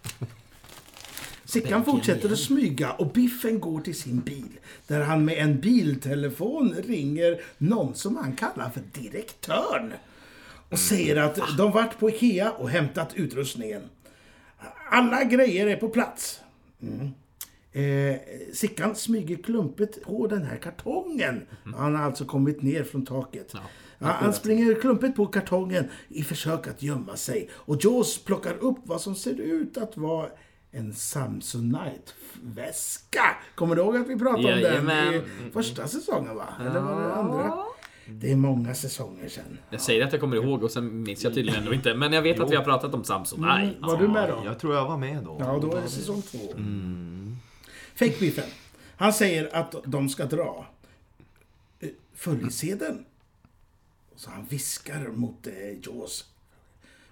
Sickan 1.52 1.86
fortsätter 1.86 2.20
igen. 2.20 2.34
att 2.34 2.40
smyga 2.40 2.92
och 2.92 3.12
Biffen 3.12 3.60
går 3.60 3.82
till 3.82 3.96
sin 3.96 4.20
bil. 4.20 4.60
Där 4.88 5.02
han 5.02 5.26
med 5.26 5.38
en 5.38 5.60
biltelefon 5.60 6.74
ringer 6.74 7.42
någon 7.58 7.96
som 7.96 8.18
han 8.18 8.36
kallar 8.36 8.70
för 8.70 8.82
direktören. 9.02 9.94
Och 10.70 10.80
säger 10.80 11.16
att 11.16 11.40
de 11.58 11.72
varit 11.72 12.00
på 12.00 12.10
Ikea 12.10 12.52
och 12.52 12.70
hämtat 12.70 13.14
utrustningen. 13.16 13.82
Alla 14.92 15.24
grejer 15.24 15.68
är 15.68 15.76
på 15.76 15.90
plats. 15.90 16.42
Mm. 16.82 17.10
Eh, 17.72 18.20
Sickan 18.54 18.96
smyger 18.96 19.36
klumpigt 19.36 20.04
på 20.04 20.28
den 20.28 20.44
här 20.44 20.58
kartongen. 20.58 21.42
Han 21.78 21.96
har 21.96 22.04
alltså 22.04 22.26
kommit 22.26 22.62
ner 22.62 22.84
från 22.84 23.06
taket. 23.06 23.54
Ja, 24.00 24.08
han 24.08 24.34
springer 24.34 24.82
klumpigt 24.82 25.16
på 25.16 25.26
kartongen 25.26 25.86
i 26.08 26.24
försök 26.24 26.68
att 26.68 26.84
gömma 26.84 27.16
sig. 27.16 27.50
Och 27.54 27.78
Jaws 27.86 28.24
plockar 28.24 28.58
upp 28.58 28.78
vad 28.84 29.02
som 29.02 29.16
ser 29.16 29.40
ut 29.40 29.78
att 29.78 29.98
vara 29.98 30.30
en 30.72 30.94
Samsonite-väska. 30.94 33.24
Kommer 33.56 33.76
du 33.76 33.82
ihåg 33.82 33.98
att 33.98 34.08
vi 34.08 34.20
pratade 34.20 34.54
om 34.54 34.60
Jajamän. 34.60 35.14
den 35.14 35.16
i 35.16 35.22
första 35.54 35.88
säsongen? 35.88 36.36
va? 36.36 36.48
Eller 36.60 36.82
var 36.82 37.02
det 37.02 37.14
andra? 37.14 37.58
Det 38.08 38.32
är 38.32 38.36
många 38.36 38.76
säsonger 38.76 39.30
sedan. 39.30 39.58
Jag 39.70 39.82
säger 39.82 40.06
att 40.06 40.12
jag 40.12 40.22
kommer 40.22 40.36
ihåg 40.36 40.64
och 40.64 40.72
sen 40.72 41.04
minns 41.04 41.24
jag 41.24 41.34
tydligen 41.34 41.60
ändå 41.60 41.74
inte. 41.74 41.94
Men 41.96 42.14
jag 42.14 42.22
vet 42.22 42.40
att 42.40 42.52
vi 42.52 42.56
har 42.56 42.64
pratat 42.64 42.94
om 42.94 43.04
Samson. 43.04 43.42
Nej. 43.42 43.78
Var 43.80 43.98
du 43.98 44.08
med 44.08 44.30
då? 44.30 44.42
Jag 44.46 44.60
tror 44.60 44.76
jag 44.76 44.88
var 44.88 44.98
med 44.98 45.24
då. 45.24 45.38
Ja, 45.40 45.60
då 45.62 45.76
är 45.78 45.82
det 45.82 45.90
säsong 45.90 46.22
två. 46.22 46.38
Fake 47.96 48.20
Biffen. 48.20 48.50
Han 48.98 49.14
säger 49.14 49.56
att 49.56 49.76
de 49.86 50.10
ska 50.10 50.26
dra 50.26 50.66
eh, 51.80 51.90
följesedeln. 52.16 53.06
Så 54.16 54.30
han 54.30 54.46
viskar 54.46 55.08
mot 55.08 55.48
eh, 55.48 55.54
Jaws. 55.84 56.26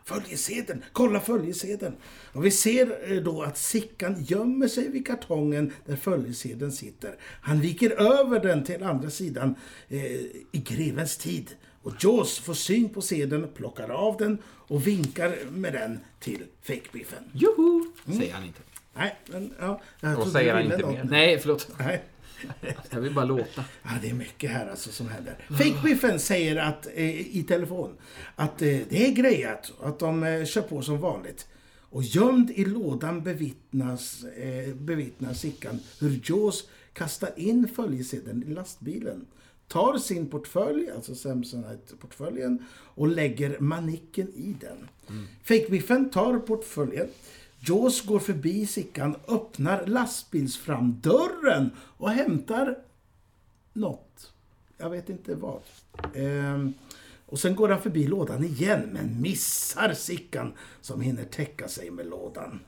Följesedeln! 0.06 0.84
Kolla 0.92 1.20
följesedeln! 1.20 1.96
Och 2.34 2.46
vi 2.46 2.52
ser 2.52 3.12
eh, 3.12 3.24
då 3.24 3.42
att 3.44 3.58
Sickan 3.58 4.24
gömmer 4.24 4.68
sig 4.68 4.90
vid 4.90 5.08
kartongen 5.08 5.74
där 5.86 5.96
följesedeln 5.96 6.72
sitter. 6.72 7.16
Han 7.22 7.62
viker 7.62 7.92
över 7.92 8.40
den 8.40 8.64
till 8.64 8.84
andra 8.84 9.10
sidan 9.10 9.56
eh, 9.88 10.04
i 10.52 10.64
grevens 10.70 11.18
tid. 11.18 11.52
Och 11.82 11.94
Jaws 12.00 12.40
får 12.40 12.54
syn 12.54 12.90
på 12.90 13.02
sedeln, 13.02 13.48
plockar 13.56 13.90
av 13.90 14.18
den 14.18 14.38
och 14.46 14.88
vinkar 14.88 15.36
med 15.52 15.74
den 15.74 16.00
till 16.20 16.44
Fake-biffen. 16.62 17.24
Joho! 17.34 17.86
Säger 18.06 18.34
han 18.34 18.44
inte. 18.44 18.60
Nej, 18.94 19.16
men 19.26 19.54
ja. 19.60 19.82
Jag 20.00 20.20
Och 20.20 20.28
säger 20.28 20.54
han 20.54 20.64
inte 20.64 20.86
mer. 20.86 21.04
Nej, 21.04 21.40
förlåt. 21.40 21.68
Nej. 21.80 22.04
Jag 22.90 23.02
vill 23.02 23.14
bara 23.14 23.26
låta. 23.26 23.64
Ja, 23.84 23.90
det 24.02 24.10
är 24.10 24.14
mycket 24.14 24.52
här 24.52 24.70
alltså 24.70 24.92
som 24.92 25.10
händer. 25.10 25.38
Fake-biffen 25.50 26.20
säger 26.20 26.56
att, 26.56 26.88
eh, 26.96 27.38
i 27.38 27.46
telefon 27.48 27.98
att 28.36 28.62
eh, 28.62 28.78
det 28.90 29.08
är 29.08 29.12
grejat 29.12 29.72
att 29.82 30.00
de 30.00 30.24
eh, 30.24 30.46
kör 30.46 30.62
på 30.62 30.82
som 30.82 31.00
vanligt. 31.00 31.48
Och 31.92 32.04
gömd 32.04 32.52
i 32.52 32.66
lådan 32.66 33.24
bevittnas, 33.24 34.24
eh, 34.24 34.74
bevittnar 34.76 35.34
Sickan 35.34 35.80
hur 36.00 36.22
Jaws 36.24 36.68
kastar 36.94 37.32
in 37.36 37.68
följesedeln 37.76 38.44
i 38.44 38.54
lastbilen. 38.54 39.26
Tar 39.68 39.98
sin 39.98 40.28
portfölj, 40.30 40.90
alltså 40.96 41.16
Samsonite-portföljen, 41.16 42.66
och 42.72 43.08
lägger 43.08 43.60
manicken 43.60 44.28
i 44.28 44.56
den. 44.62 44.88
Fake-biffen 45.44 46.10
tar 46.10 46.40
portföljen. 46.40 47.08
Jaws 47.60 48.02
går 48.06 48.20
förbi 48.20 48.66
Sickan, 48.68 49.16
öppnar 49.28 49.86
lastbilsframdörren 49.86 51.72
och 51.98 52.10
hämtar 52.10 52.78
något. 53.74 54.34
Jag 54.78 54.90
vet 54.90 55.10
inte 55.10 55.36
vad. 55.36 55.60
Ehm, 56.16 56.74
och 57.26 57.40
sen 57.40 57.56
går 57.56 57.70
han 57.70 57.82
förbi 57.82 58.08
lådan 58.08 58.44
igen, 58.44 58.90
men 58.94 59.22
missar 59.22 59.94
Sickan 59.94 60.54
som 60.82 61.02
hinner 61.02 61.24
täcka 61.24 61.68
sig 61.68 61.92
med 61.92 62.06
lådan. 62.10 62.60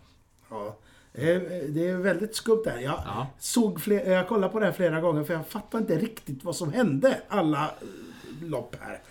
Ja, 0.49 0.77
eh, 1.13 1.41
det 1.69 1.87
är 1.87 1.97
väldigt 1.97 2.35
skumt 2.35 2.61
där. 2.65 2.77
Jag, 2.79 3.01
Ja. 3.05 3.27
såg 3.39 3.81
fler, 3.81 4.11
jag 4.11 4.27
kollade 4.27 4.53
på 4.53 4.59
det 4.59 4.65
här 4.65 4.73
flera 4.73 5.01
gånger 5.01 5.23
för 5.23 5.33
jag 5.33 5.47
fattar 5.47 5.79
inte 5.79 5.97
riktigt 5.97 6.43
vad 6.43 6.55
som 6.55 6.73
hände 6.73 7.21
alla 7.27 7.71
lopp 8.41 8.75
här. 8.79 9.01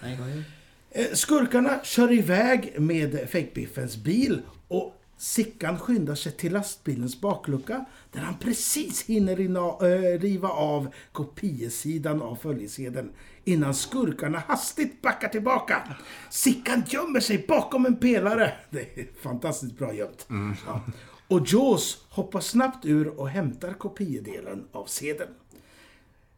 Eh, 0.90 1.06
Skurkarna 1.12 1.84
kör 1.84 2.12
iväg 2.12 2.80
med 2.80 3.28
Fake-Biffens 3.30 3.96
bil 3.96 4.42
och 4.68 4.99
Sickan 5.20 5.78
skyndar 5.78 6.14
sig 6.14 6.33
till 6.33 6.52
lastbilens 6.52 7.20
baklucka 7.20 7.85
där 8.12 8.20
han 8.20 8.38
precis 8.38 9.04
hinner 9.04 9.37
rinna, 9.37 9.61
eh, 9.61 10.20
riva 10.20 10.48
av 10.48 10.94
kopiesidan 11.12 12.22
av 12.22 12.37
följesedeln 12.37 13.12
innan 13.44 13.74
skurkarna 13.74 14.38
hastigt 14.38 15.02
backar 15.02 15.28
tillbaka. 15.28 15.96
Sickan 16.30 16.83
gömmer 16.87 17.20
sig 17.20 17.44
bakom 17.48 17.87
en 17.87 17.96
pelare. 17.96 18.52
Det 18.70 18.98
är 18.98 19.06
fantastiskt 19.22 19.78
bra 19.78 19.94
gömt. 19.94 20.26
Ja. 20.66 20.80
Och 21.28 21.46
Jaws 21.46 22.06
hoppar 22.09 22.40
snabbt 22.40 22.87
ur 22.87 23.20
och 23.20 23.28
hämtar 23.28 23.72
kopiedelen 23.72 24.68
av 24.72 24.87
sedeln. 24.87 25.35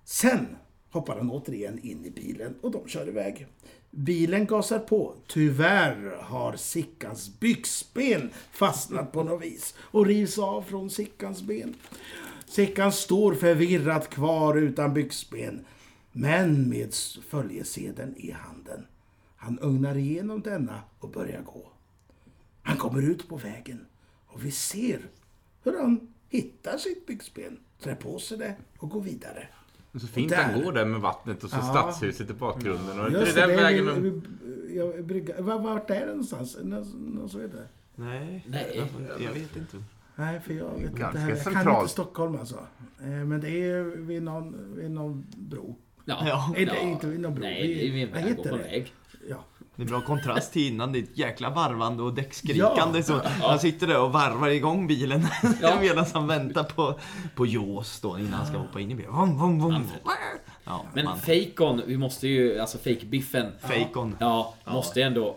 Sen 0.04 0.56
hoppar 0.90 1.16
han 1.16 1.30
återigen 1.30 1.78
in 1.78 2.04
i 2.04 2.10
bilen 2.10 2.54
och 2.62 2.70
de 2.70 2.88
kör 2.88 3.08
iväg. 3.08 3.46
Bilen 3.94 4.46
gasar 4.46 4.78
på. 4.78 5.14
Tyvärr 5.26 6.16
har 6.22 6.56
Sickans 6.56 7.40
byxben 7.40 8.30
fastnat 8.52 9.12
på 9.12 9.22
något 9.22 9.42
vis 9.42 9.74
och 9.78 10.06
rivs 10.06 10.38
av 10.38 10.62
från 10.62 10.90
Sickans 10.90 11.42
ben. 11.42 11.74
Sickan 12.46 12.92
står 12.92 13.34
förvirrat 13.34 14.10
kvar 14.10 14.56
utan 14.56 14.94
byxben, 14.94 15.64
men 16.12 16.68
med 16.68 16.94
följesedeln 17.28 18.14
i 18.16 18.30
handen. 18.30 18.86
Han 19.36 19.58
ögnar 19.62 19.96
igenom 19.96 20.40
denna 20.40 20.80
och 20.98 21.10
börjar 21.10 21.42
gå. 21.42 21.68
Han 22.62 22.76
kommer 22.76 23.02
ut 23.02 23.28
på 23.28 23.36
vägen 23.36 23.86
och 24.26 24.44
vi 24.44 24.50
ser 24.50 25.00
hur 25.62 25.78
han 25.78 26.14
hittar 26.28 26.78
sitt 26.78 27.06
byxben, 27.06 27.58
trär 27.80 27.94
på 27.94 28.18
sig 28.18 28.38
det 28.38 28.56
och 28.78 28.90
går 28.90 29.00
vidare. 29.00 29.48
Och 29.94 30.00
så 30.00 30.06
fint 30.06 30.30
Där. 30.30 30.42
han 30.42 30.62
går 30.62 30.72
där 30.72 30.84
med 30.84 31.00
vattnet 31.00 31.44
och 31.44 31.50
så 31.50 31.56
Ja. 31.56 31.62
stadshuset 31.62 32.30
i 32.30 32.32
bakgrunden. 32.32 33.00
Och 33.00 33.10
det 33.10 33.16
är 33.16 33.20
Just 33.20 33.34
den 33.36 33.48
det, 33.48 33.56
vägen 33.56 33.84
det 33.86 33.92
är 33.92 33.94
de... 33.94 34.02
vid- 34.02 34.22
ja, 34.76 35.02
brygga- 35.02 35.40
var- 35.42 35.58
Vart 35.58 35.90
är 35.90 36.00
det 36.00 36.06
någonstans? 36.06 36.56
Nå- 36.62 36.84
nå- 36.98 37.28
Så 37.28 37.38
är 37.38 37.42
det. 37.48 37.66
Nej, 37.94 38.44
Nej. 38.48 38.90
Jag, 39.08 39.22
jag 39.22 39.32
vet 39.32 39.56
inte. 39.56 39.76
Nej, 40.16 40.40
för 40.40 40.54
jag 40.54 40.70
vet 40.70 40.92
Ganska 40.94 41.20
inte. 41.20 41.20
Jag 41.20 41.42
kan 41.44 41.52
centralt. 41.54 41.80
inte 41.80 41.92
Stockholm 41.92 42.36
alltså. 42.40 42.56
Eh, 43.00 43.06
Men 43.08 43.40
det 43.40 43.50
är 43.50 43.82
vid 43.82 44.22
någon, 44.22 44.74
vid 44.76 44.90
någon 44.90 45.26
bro. 45.36 45.76
Ja. 46.04 46.22
Ja. 46.26 46.54
Eller 46.56 46.82
inte 46.82 47.06
vid 47.06 47.20
någon 47.20 47.34
bro. 47.34 47.42
Nej, 47.42 47.74
det 47.74 47.88
är 47.88 47.92
vid 47.92 48.02
en 48.08 48.12
väg 48.12 48.24
och 48.24 48.30
heter 48.30 48.50
på 48.50 48.56
det? 48.56 48.62
väg. 48.62 48.92
Ja. 49.28 49.44
Det 49.82 49.86
är 49.86 49.90
bra 49.90 50.00
kontrast 50.00 50.52
till 50.52 50.72
innan, 50.72 50.92
det 50.92 50.98
är 50.98 51.02
ett 51.02 51.18
jäkla 51.18 51.50
varvande 51.50 52.02
och 52.02 52.14
däckskrikande. 52.14 53.02
Så 53.02 53.20
han 53.42 53.58
sitter 53.58 53.86
där 53.86 54.00
och 54.00 54.12
varvar 54.12 54.48
igång 54.48 54.86
bilen 54.86 55.26
Ja. 55.62 55.76
medan 55.80 56.06
han 56.14 56.26
väntar 56.26 56.64
på, 56.64 56.98
på 57.34 57.46
Jaws 57.46 58.00
då 58.00 58.18
innan 58.18 58.32
han 58.32 58.46
ska 58.46 58.56
hoppa 58.56 58.80
in 58.80 58.90
i 58.90 58.94
bilen. 58.94 59.12
Vom, 59.12 59.38
vom, 59.38 59.58
vom. 59.60 59.84
Ja, 60.64 60.84
Men 60.94 61.04
man, 61.04 61.20
fejkon, 61.20 61.82
vi 61.86 61.96
måste 61.96 62.28
ju, 62.28 62.58
alltså 62.58 62.78
fake-biffen. 62.78 63.52
Fejkon. 63.60 64.16
Ja, 64.20 64.54
måste 64.66 65.02
ändå... 65.02 65.36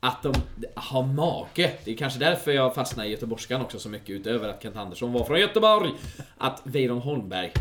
Att 0.00 0.22
de 0.22 0.34
har 0.74 1.02
mage. 1.02 1.72
Det 1.84 1.92
är 1.92 1.96
kanske 1.96 2.18
därför 2.18 2.52
jag 2.52 2.74
fastnar 2.74 3.04
i 3.04 3.08
göteborgskan 3.08 3.60
också 3.60 3.78
så 3.78 3.88
mycket 3.88 4.10
utöver 4.10 4.48
att 4.48 4.62
Kent 4.62 4.76
Andersson 4.76 5.12
var 5.12 5.24
från 5.24 5.40
Göteborg. 5.40 5.90
Att 6.38 6.60
Weiron 6.64 6.98
Holmberg, 6.98 7.52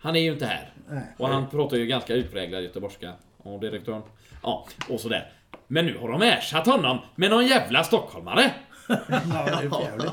han 0.00 0.16
är 0.16 0.20
ju 0.20 0.32
inte 0.32 0.46
här. 0.46 0.72
Och 1.18 1.28
han 1.28 1.50
pratar 1.50 1.76
ju 1.76 1.86
ganska 1.86 2.14
utpräglad 2.14 2.62
göteborgska. 2.62 3.12
Och 3.38 3.60
direktören. 3.60 4.02
Ja, 4.42 4.66
och 4.88 5.00
sådär. 5.00 5.32
Men 5.72 5.86
nu 5.86 5.98
har 5.98 6.08
de 6.08 6.22
ersatt 6.22 6.66
honom 6.66 6.98
med 7.14 7.30
någon 7.30 7.46
jävla 7.46 7.84
stockholmare. 7.84 8.54
Ja, 8.88 8.96
det 9.08 9.14
är 9.14 9.80
jävligt. 9.82 10.12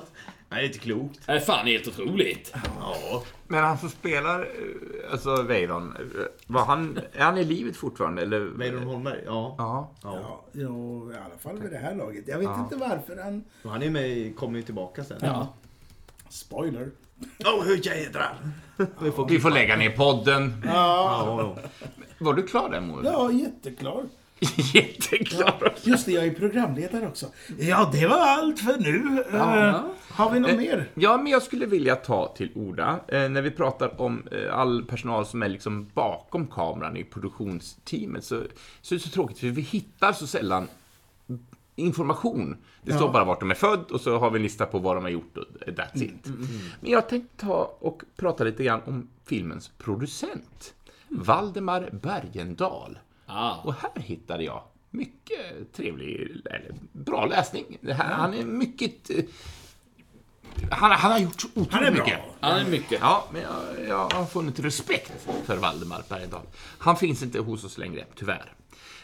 Nej, 0.50 0.60
det 0.60 0.60
är 0.60 0.64
inte 0.66 0.80
klokt. 0.80 1.20
Det 1.26 1.32
är 1.32 1.40
fan 1.40 1.68
helt 1.68 1.88
otroligt. 1.88 2.54
Ja. 2.80 3.24
Men 3.48 3.64
han 3.64 3.78
som 3.78 3.90
spelar, 3.90 4.40
eh, 4.40 5.12
alltså 5.12 5.42
Weiron, 5.44 5.96
eh, 5.96 6.26
var 6.48 6.66
han, 6.66 7.00
är 7.14 7.24
han 7.24 7.38
i 7.38 7.44
livet 7.44 7.78
fortfarande 7.78 8.22
eller? 8.22 8.40
Weiron 8.40 8.84
Holmberg? 8.84 9.24
Ja. 9.26 9.56
Ja. 9.58 9.92
ja. 10.04 10.42
Ja, 10.52 10.68
i 11.14 11.18
alla 11.26 11.38
fall 11.40 11.60
vid 11.62 11.72
det 11.72 11.78
här 11.78 11.96
laget. 11.96 12.28
Jag 12.28 12.38
vet 12.40 12.58
inte 12.58 12.76
varför 12.76 13.24
han... 13.24 13.44
Och 13.64 13.72
han 13.72 13.84
är 13.84 13.90
med, 13.90 14.36
kommer 14.36 14.58
ju 14.60 14.64
tillbaka 14.64 15.04
sen. 15.04 15.18
Ja. 15.22 15.54
Spoiler. 16.30 16.90
Åh, 17.46 17.64
hur 17.64 17.88
jädrar! 17.88 18.36
Vi 19.02 19.12
får 19.12 19.28
Vi 19.28 19.40
får 19.40 19.50
lägga 19.50 19.76
ner 19.76 19.90
podden. 19.90 20.64
Ja, 20.66 20.72
Ja, 20.74 21.56
ja. 21.56 21.70
Var 22.18 22.34
du 22.34 22.48
klar 22.48 22.70
där 22.70 22.82
Moe? 22.82 23.02
ja 23.04 23.32
jätteklar. 23.32 24.04
Jätteklar. 24.74 25.74
Just 25.84 26.06
det, 26.06 26.12
jag 26.12 26.26
är 26.26 26.34
programledare 26.34 27.08
också. 27.08 27.26
Ja, 27.60 27.90
det 27.94 28.08
var 28.08 28.18
allt 28.18 28.60
för 28.60 28.78
nu. 28.78 29.24
Eh, 29.34 29.82
har 30.10 30.32
vi 30.32 30.40
något 30.40 30.58
mer? 30.58 30.90
Ja, 30.94 31.18
men 31.18 31.28
jag 31.32 31.44
skulle 31.44 31.66
vilja 31.66 31.96
ta 31.96 32.34
till 32.38 32.52
orda 32.56 33.00
eh, 33.08 33.30
när 33.30 33.42
vi 33.42 33.52
pratar 33.52 34.02
om 34.02 34.28
all 34.52 34.84
personal 34.86 35.26
som 35.26 35.44
är 35.44 35.50
liksom 35.50 35.88
bakom 35.94 36.48
kameran 36.48 36.98
i 36.98 37.04
produktionsteamet 37.04 38.24
så, 38.24 38.42
så 38.82 38.96
är 38.96 38.98
det 39.00 39.04
så 39.04 39.10
tråkigt 39.10 39.38
för 39.40 39.48
vi 39.48 39.62
hittar 39.62 40.14
så 40.14 40.28
sällan 40.28 40.68
information. 41.76 42.58
Det 42.84 42.94
står 42.94 43.08
Ja. 43.08 43.12
bara 43.14 43.24
vart 43.24 43.40
de 43.40 43.52
är 43.52 43.56
född 43.56 43.92
och 43.92 44.02
så 44.02 44.18
har 44.20 44.30
vi 44.32 44.36
en 44.38 44.44
lista 44.44 44.66
på 44.66 44.80
vad 44.80 44.98
de 44.98 45.04
har 45.04 45.12
gjort 45.12 45.38
och 45.38 45.46
that's 45.68 46.04
it. 46.04 46.26
Men 46.82 46.92
jag 46.92 47.10
tänkte 47.10 47.46
ta 47.46 47.76
och 47.80 48.02
prata 48.16 48.44
lite 48.44 48.64
grann 48.64 48.82
om 48.86 49.08
filmens 49.26 49.72
producent. 49.78 50.74
Valdemar 51.08 51.90
Bergendahl. 52.02 53.00
Ah. 53.30 53.56
Och 53.64 53.74
här 53.74 53.92
hittade 54.02 54.44
jag 54.44 54.64
mycket 54.90 55.74
trevlig, 55.74 56.16
eller 56.46 56.74
bra 56.92 57.26
läsning. 57.26 57.78
Det 57.82 57.94
här, 57.94 58.14
Han 58.14 58.34
är 58.34 58.44
mycket... 58.46 59.10
eh, 59.10 59.24
Han, 60.72 60.92
han 60.92 61.12
har 61.12 61.20
gjort 61.20 61.42
så 61.42 61.48
otroligt 61.48 61.72
Han 61.74 61.84
är 61.84 61.92
bra. 61.92 62.04
mycket. 62.06 62.20
Han 62.40 62.60
är 62.60 62.70
mycket. 62.70 63.00
Ja, 63.02 63.28
men 63.34 63.42
jag, 63.42 63.88
jag 63.88 64.10
har 64.10 64.26
funnit 64.26 64.60
respekt 64.60 65.12
för 65.46 65.58
Valdemar 65.58 66.04
Bergendahl. 66.10 66.46
Han 66.78 66.98
finns 66.98 67.24
inte 67.24 67.40
hos 67.40 67.64
oss 67.64 67.78
längre, 67.78 68.06
tyvärr. 68.16 68.54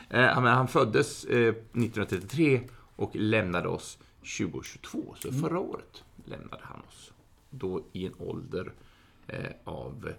Eh, 0.10 0.24
han- 0.26 0.46
han 0.46 0.68
föddes 0.68 1.24
eh, 1.26 1.50
1933 1.50 2.62
och 2.96 3.12
lämnade 3.16 3.68
oss 3.68 3.98
2022, 4.38 5.16
så 5.20 5.32
förra 5.32 5.60
året 5.60 6.04
lämnade 6.26 6.62
han 6.64 6.82
oss. 6.88 7.12
Då 7.50 7.84
i 7.94 8.06
en 8.06 8.14
ålder 8.20 8.72
eh, 9.28 9.40
av, 9.64 10.14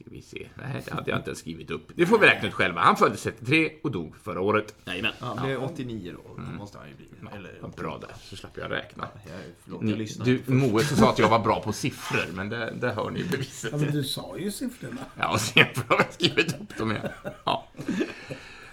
ska 0.00 0.10
vi 0.10 0.22
se, 0.22 0.48
nej 0.54 0.82
det 0.84 0.92
hade 0.94 1.10
jag 1.10 1.18
inte 1.18 1.30
ens 1.30 1.38
skrivit 1.38 1.70
upp. 1.70 1.88
Det 1.94 2.06
får 2.06 2.18
vi 2.18 2.26
räkna 2.26 2.48
ut 2.48 2.54
själva. 2.54 2.80
Han 2.80 2.96
föddes 2.96 3.22
33 3.22 3.70
och 3.82 3.90
dog 3.90 4.16
förra 4.22 4.40
året. 4.40 4.74
Jajamän. 4.84 5.12
ja 5.20 5.38
det 5.44 5.52
är 5.52 5.64
89 5.64 6.14
då. 6.24 6.42
måste 6.42 6.78
han 6.78 6.88
ju 6.88 6.94
bli. 6.94 7.06
Eller, 7.36 7.58
Vad 7.60 7.70
bra 7.70 7.98
där, 7.98 8.10
så 8.22 8.36
slapp 8.36 8.56
jag 8.56 8.70
räkna. 8.70 9.08
jag, 9.26 9.32
förlåt, 9.64 9.82
Ni, 9.82 9.90
jag 9.90 9.98
lyssnar. 9.98 10.26
du, 10.26 10.42
Moe 10.46 10.84
som 10.84 10.96
sa 10.96 11.10
att 11.10 11.18
jag 11.18 11.28
var 11.28 11.38
bra 11.38 11.62
på 11.62 11.72
siffror, 11.72 12.32
men 12.34 12.48
det, 12.48 12.72
det 12.80 12.90
hör 12.90 13.10
ni 13.10 13.24
beviset. 13.24 13.70
Ja, 13.72 13.78
men 13.78 13.92
du 13.92 14.04
sa 14.04 14.36
ju 14.38 14.50
siffrorna. 14.50 15.00
Ja, 15.18 15.32
och 15.32 15.40
sen 15.40 15.66
har 15.88 15.96
jag 15.96 16.12
skrivit 16.12 16.60
upp 16.60 16.76
dem 16.78 16.90
igen. 16.90 17.08
Ja. 17.44 17.68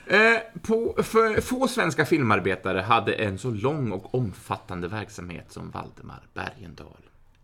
Eh, 0.07 0.38
på, 0.61 1.03
för 1.03 1.41
få 1.41 1.67
svenska 1.67 2.05
filmarbetare 2.05 2.79
hade 2.79 3.13
en 3.13 3.38
så 3.38 3.51
lång 3.51 3.91
och 3.91 4.15
omfattande 4.15 4.88
verksamhet 4.88 5.51
som 5.51 5.71
Valdemar 5.71 6.23
Bergendahl. 6.33 6.97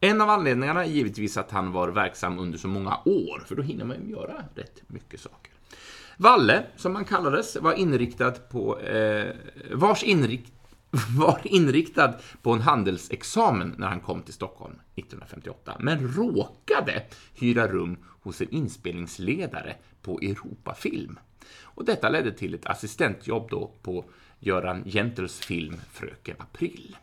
En 0.03 0.21
av 0.21 0.29
anledningarna 0.29 0.85
är 0.85 0.89
givetvis 0.89 1.37
att 1.37 1.51
han 1.51 1.71
var 1.71 1.87
verksam 1.87 2.39
under 2.39 2.57
så 2.57 2.67
många 2.67 2.99
år, 3.05 3.43
för 3.47 3.55
då 3.55 3.61
hinner 3.61 3.85
man 3.85 3.97
ju 4.05 4.11
göra 4.11 4.45
rätt 4.55 4.83
mycket 4.87 5.19
saker. 5.19 5.53
Valle, 6.17 6.63
som 6.75 6.95
han 6.95 7.05
kallades, 7.05 7.55
var 7.55 7.73
inriktad 7.73 8.31
på, 8.31 8.79
eh, 8.79 9.35
vars 9.73 10.03
inrikt, 10.03 10.51
var 11.17 11.41
inriktad 11.43 12.13
på 12.41 12.51
en 12.51 12.61
handelsexamen 12.61 13.75
när 13.77 13.87
han 13.87 13.99
kom 13.99 14.21
till 14.21 14.33
Stockholm 14.33 14.75
1958, 14.95 15.77
men 15.79 16.13
råkade 16.13 17.03
hyra 17.33 17.67
rum 17.67 17.97
hos 18.21 18.41
en 18.41 18.49
inspelningsledare 18.49 19.75
på 20.01 20.19
Europafilm. 20.19 21.19
Och 21.61 21.85
detta 21.85 22.09
ledde 22.09 22.31
till 22.31 22.53
ett 22.53 22.65
assistentjobb 22.65 23.49
då 23.49 23.71
på 23.81 24.05
Göran 24.39 24.83
Gentels 24.85 25.39
film 25.39 25.81
Fröken 25.91 26.35
April. 26.39 26.97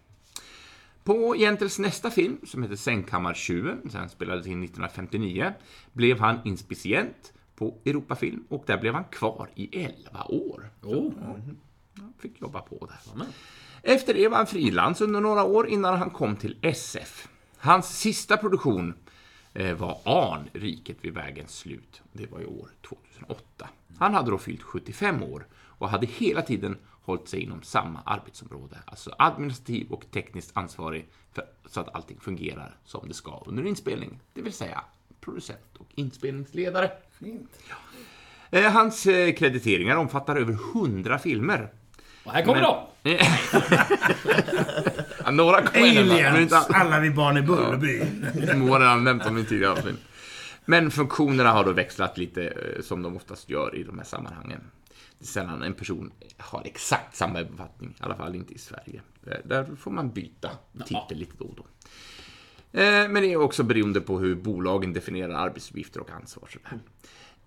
På 1.08 1.34
Gentels 1.34 1.78
nästa 1.78 2.10
film, 2.10 2.38
som 2.44 2.62
heter 2.62 2.76
Sängkammartjuven, 2.76 3.90
som 3.90 4.08
spelades 4.08 4.46
in 4.46 4.64
1959, 4.64 5.52
blev 5.92 6.18
han 6.20 6.38
inspicient 6.44 7.32
på 7.56 7.74
Europafilm 7.84 8.44
och 8.48 8.64
där 8.66 8.78
blev 8.78 8.94
han 8.94 9.04
kvar 9.04 9.48
i 9.54 9.84
11 9.84 10.24
år. 10.28 10.70
Oh. 10.82 11.12
Han 11.98 12.12
fick 12.18 12.40
jobba 12.40 12.60
på 12.60 12.86
där. 12.86 13.26
Efter 13.82 14.14
det 14.14 14.28
var 14.28 14.36
han 14.36 14.46
frilans 14.46 15.00
under 15.00 15.20
några 15.20 15.44
år 15.44 15.68
innan 15.68 15.98
han 15.98 16.10
kom 16.10 16.36
till 16.36 16.58
SF. 16.62 17.28
Hans 17.58 17.98
sista 17.98 18.36
produktion 18.36 18.94
eh, 19.54 19.74
var 19.74 20.00
Arn, 20.04 20.48
Riket 20.52 20.96
vid 21.00 21.14
vägens 21.14 21.56
slut. 21.58 22.02
Det 22.12 22.32
var 22.32 22.40
i 22.40 22.46
år 22.46 22.68
2008. 22.88 23.68
Han 23.98 24.14
hade 24.14 24.30
då 24.30 24.38
fyllt 24.38 24.62
75 24.62 25.22
år 25.22 25.46
och 25.54 25.88
hade 25.88 26.06
hela 26.06 26.42
tiden 26.42 26.76
hållit 27.08 27.28
sig 27.28 27.40
inom 27.40 27.62
samma 27.62 28.02
arbetsområde, 28.06 28.76
alltså 28.86 29.14
administrativ 29.18 29.90
och 29.90 30.04
tekniskt 30.10 30.50
ansvarig 30.54 31.08
för, 31.32 31.44
så 31.66 31.80
att 31.80 31.94
allting 31.94 32.18
fungerar 32.20 32.76
som 32.84 33.08
det 33.08 33.14
ska 33.14 33.42
under 33.46 33.66
inspelning, 33.66 34.20
det 34.34 34.42
vill 34.42 34.52
säga 34.52 34.80
producent 35.20 35.76
och 35.78 35.86
inspelningsledare. 35.94 36.90
Fint. 37.18 37.50
Eh, 38.50 38.72
Hans 38.72 39.06
eh, 39.06 39.34
krediteringar 39.34 39.96
omfattar 39.96 40.36
över 40.36 40.52
100 40.52 41.18
filmer. 41.18 41.68
Och 42.24 42.32
här 42.32 42.44
kommer 42.44 42.62
de! 42.62 42.76
Ja, 45.24 45.30
några 45.30 45.62
kommer 45.62 45.94
men 45.94 46.10
Aliens! 46.10 46.38
inte 46.38 46.58
alla. 46.58 46.78
Alla 46.78 47.00
vi 47.00 47.10
barn 47.10 47.36
i 47.36 47.42
Bullerbyn. 47.42 48.26
Mo 48.54 48.68
har 48.68 48.96
nämnt 48.96 49.24
dem 49.24 49.38
i 49.38 49.44
tidigare 49.44 49.72
avsnitt. 49.72 49.96
Men 50.64 50.90
funktionerna 50.90 51.52
har 51.52 51.64
då 51.64 51.72
växlat 51.72 52.18
lite, 52.18 52.42
eh, 52.46 52.82
som 52.82 53.02
de 53.02 53.16
oftast 53.16 53.50
gör 53.50 53.74
i 53.74 53.82
de 53.82 53.98
här 53.98 54.04
sammanhangen. 54.04 54.60
Sällan 55.20 55.62
en 55.62 55.74
person 55.74 56.12
har 56.37 56.62
exakt 56.64 57.16
samma 57.16 57.44
befattning, 57.44 57.90
i 57.90 58.02
alla 58.02 58.14
fall 58.16 58.35
inte 58.35 58.54
i 58.54 58.59
Sverige. 58.59 59.02
Där, 59.20 59.42
där 59.44 59.64
får 59.76 59.90
man 59.90 60.11
byta 60.11 60.50
titel 60.87 61.18
lite 61.18 61.33
då 61.38 61.44
och 61.44 61.54
då. 61.54 61.62
Eh, 62.81 63.09
Men 63.09 63.14
det 63.14 63.33
är 63.33 63.37
också 63.37 63.62
beroende 63.62 64.00
på 64.00 64.18
hur 64.18 64.35
bolagen 64.35 64.92
definierar 64.92 65.35
arbetsuppgifter 65.35 66.00
och 66.00 66.11
ansvar. 66.11 66.48
Sådär. 66.52 66.78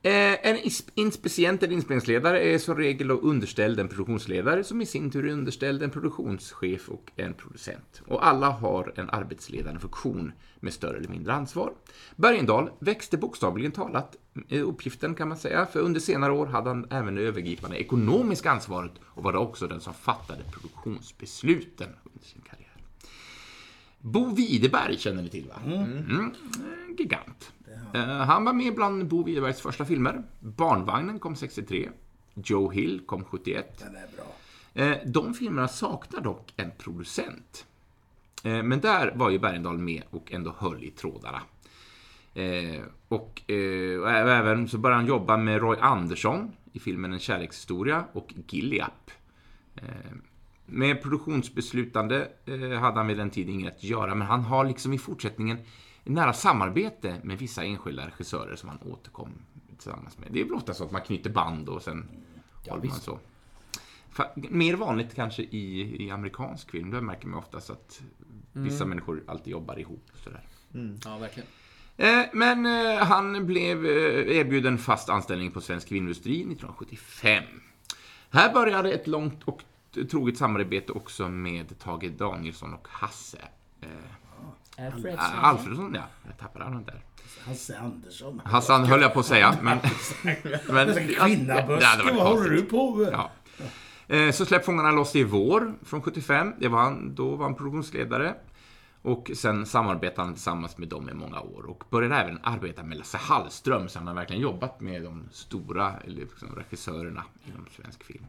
Eh, 0.03 0.47
En 0.47 0.57
inspicient 0.95 1.63
eller 1.63 1.73
inspelningsledare 1.73 2.39
är 2.39 2.57
som 2.57 2.77
regel 2.77 3.11
underställd 3.11 3.79
en 3.79 3.87
produktionsledare 3.87 4.63
som 4.63 4.81
i 4.81 4.85
sin 4.85 5.11
tur 5.11 5.27
är 5.27 5.31
underställd 5.31 5.83
en 5.83 5.89
produktionschef 5.89 6.89
och 6.89 7.11
en 7.15 7.33
producent. 7.33 8.01
Och 8.07 8.27
alla 8.27 8.49
har 8.49 8.93
en 8.95 9.09
arbetsledande 9.09 9.79
funktion 9.79 10.31
med 10.59 10.73
större 10.73 10.97
eller 10.97 11.09
mindre 11.09 11.33
ansvar. 11.33 11.73
Bergendahl 12.15 12.69
växte 12.79 13.17
bokstavligen 13.17 13.71
talat 13.71 14.15
eh, 14.49 14.67
uppgiften 14.67 15.15
kan 15.15 15.27
man 15.27 15.37
säga, 15.37 15.65
för 15.65 15.79
under 15.79 15.99
senare 15.99 16.31
år 16.31 16.45
hade 16.45 16.69
han 16.69 16.87
även 16.91 17.15
det 17.15 17.21
övergripande 17.21 17.77
ekonomiska 17.77 18.51
ansvaret 18.51 18.91
och 19.03 19.23
var 19.23 19.33
då 19.33 19.39
också 19.39 19.67
den 19.67 19.81
som 19.81 19.93
fattade 19.93 20.43
produktionsbesluten 20.51 21.89
under 22.03 22.27
sin 22.27 22.41
karriär. 22.41 22.67
Bo 23.99 24.35
Widerberg 24.35 24.97
känner 24.97 25.23
ni 25.23 25.29
till 25.29 25.47
va? 25.47 25.59
Mm. 25.65 26.09
Eh, 26.09 26.95
Gigant. 26.97 27.51
Eh, 27.93 28.07
Han 28.07 28.45
var 28.45 28.53
med 28.53 28.75
bland 28.75 29.07
Bo 29.07 29.23
Widerbergs 29.23 29.61
första 29.61 29.85
filmer. 29.85 30.23
Barnvagnen 30.39 31.19
kom 31.19 31.35
63. 31.35 31.89
Joe 32.33 32.69
Hill 32.71 33.01
kom 33.05 33.23
71. 33.23 33.79
Den 33.79 33.95
är 33.95 34.07
bra. 34.15 34.25
Eh, 34.83 34.97
De 35.05 35.33
filmerna 35.33 35.67
saknar 35.67 36.21
dock 36.21 36.53
en 36.57 36.71
producent. 36.77 37.65
Eh, 38.43 38.63
Men 38.63 38.79
där 38.81 39.11
var 39.15 39.29
ju 39.29 39.39
Bergendahl 39.39 39.77
med 39.77 40.03
och 40.09 40.31
ändå 40.31 40.55
höll 40.57 40.83
i 40.83 40.91
trådarna. 40.91 41.41
Och, 43.07 43.41
även 44.07 44.67
så 44.67 44.77
började 44.77 44.99
han 45.01 45.07
jobba 45.07 45.37
med 45.37 45.61
Roy 45.61 45.77
Andersson 45.79 46.51
i 46.73 46.79
filmen 46.79 47.13
En 47.13 47.19
kärlekshistoria 47.19 48.05
och 48.13 48.33
Gilliap. 48.49 49.11
Med 50.65 51.01
produktionsbeslutande 51.03 52.27
hade 52.81 52.97
han 52.97 53.07
vid 53.07 53.17
den 53.17 53.29
tiden 53.29 53.53
inget 53.53 53.75
att 53.75 53.83
göra, 53.83 54.15
men 54.15 54.27
han 54.27 54.41
har 54.41 54.65
liksom 54.65 54.93
i 54.93 54.97
fortsättningen 54.97 55.57
ett 56.05 56.11
nära 56.11 56.33
samarbete 56.33 57.21
med 57.23 57.37
vissa 57.37 57.63
enskilda 57.63 58.07
regissörer 58.07 58.55
som 58.55 58.69
han 58.69 58.79
återkom 58.81 59.29
tillsammans 59.75 60.17
med. 60.17 60.27
Det 60.31 60.41
är 60.41 60.45
väl 60.45 60.53
ofta 60.53 60.73
så 60.73 60.83
att 60.83 60.91
man 60.91 61.01
knyter 61.01 61.29
band 61.29 61.69
och 61.69 61.81
sen 61.81 62.05
håller 62.69 62.87
man 62.87 62.99
så. 62.99 63.19
Fa- 64.13 64.47
Mer 64.51 64.73
vanligt 64.75 65.15
kanske 65.15 65.41
i, 65.43 65.95
i 66.05 66.11
amerikansk 66.11 66.71
film. 66.71 66.91
Där 66.91 67.01
märker 67.01 67.27
man 67.27 67.39
oftast 67.39 67.69
att 67.69 68.01
vissa 68.53 68.85
människor 68.85 69.23
alltid 69.27 69.51
jobbar 69.51 69.79
ihop. 69.79 70.05
Sådär. 70.23 70.41
Ja, 71.05 71.17
verkligen. 71.17 71.47
Eh, 71.97 72.25
Men 72.33 72.65
eh, 72.65 73.05
han 73.05 73.45
blev 73.45 73.85
eh, 73.85 74.37
erbjuden 74.37 74.77
fast 74.77 75.09
anställning 75.09 75.51
på 75.51 75.61
Svensk 75.61 75.87
Filmindustri 75.87 76.35
1975. 76.41 77.43
Här 78.29 78.53
började 78.53 78.91
ett 78.93 79.07
långt 79.07 79.43
och 79.43 79.61
troget 80.11 80.37
samarbete 80.37 80.91
också 80.91 81.29
med 81.29 81.79
Tage 81.79 82.11
Danielsson 82.17 82.73
och 82.73 82.87
Hasse. 82.91 83.41
Eh, 84.87 85.43
Alfredsson, 85.43 85.93
ja. 85.95 86.03
Jag 86.27 86.37
tappade 86.37 86.65
namnet 86.65 86.85
där. 86.85 87.01
Hasse 87.45 87.77
Andersson. 87.79 88.41
Hassan 88.45 88.85
höll 88.85 89.01
jag 89.01 89.13
på 89.13 89.19
att 89.19 89.25
säga, 89.25 89.57
men... 89.61 89.77
men 90.69 90.87
Ja, 91.11 91.27
var 92.05 92.13
vad 92.13 92.27
håller 92.27 92.49
du 92.49 92.61
på 92.61 92.95
med? 92.95 93.13
Ja. 93.13 93.31
Eh, 94.15 94.31
Så 94.31 94.45
släpp 94.45 94.65
Fångarna 94.65 94.91
loss 94.91 95.15
i 95.15 95.23
vår 95.23 95.73
från 95.83 96.01
75. 96.01 96.53
Det 96.59 96.67
var 96.67 96.79
han, 96.79 97.15
då 97.15 97.35
var 97.35 97.45
han 97.45 97.55
produktionsledare. 97.55 98.35
Och 99.01 99.31
sen 99.35 99.65
samarbetade 99.65 100.21
han 100.27 100.33
tillsammans 100.33 100.77
med 100.77 100.87
dem 100.87 101.09
i 101.09 101.13
många 101.13 101.39
år 101.39 101.65
och 101.65 101.83
började 101.89 102.15
även 102.15 102.39
arbeta 102.43 102.83
med 102.83 102.97
Lasse 102.97 103.17
Hallström, 103.17 103.89
så 103.89 103.99
han 103.99 104.07
har 104.07 104.15
verkligen 104.15 104.41
jobbat 104.41 104.81
med 104.81 105.03
de 105.03 105.29
stora 105.31 105.93
liksom, 106.05 106.55
regissörerna 106.55 107.23
inom 107.47 107.65
svensk 107.71 108.03
film. 108.03 108.25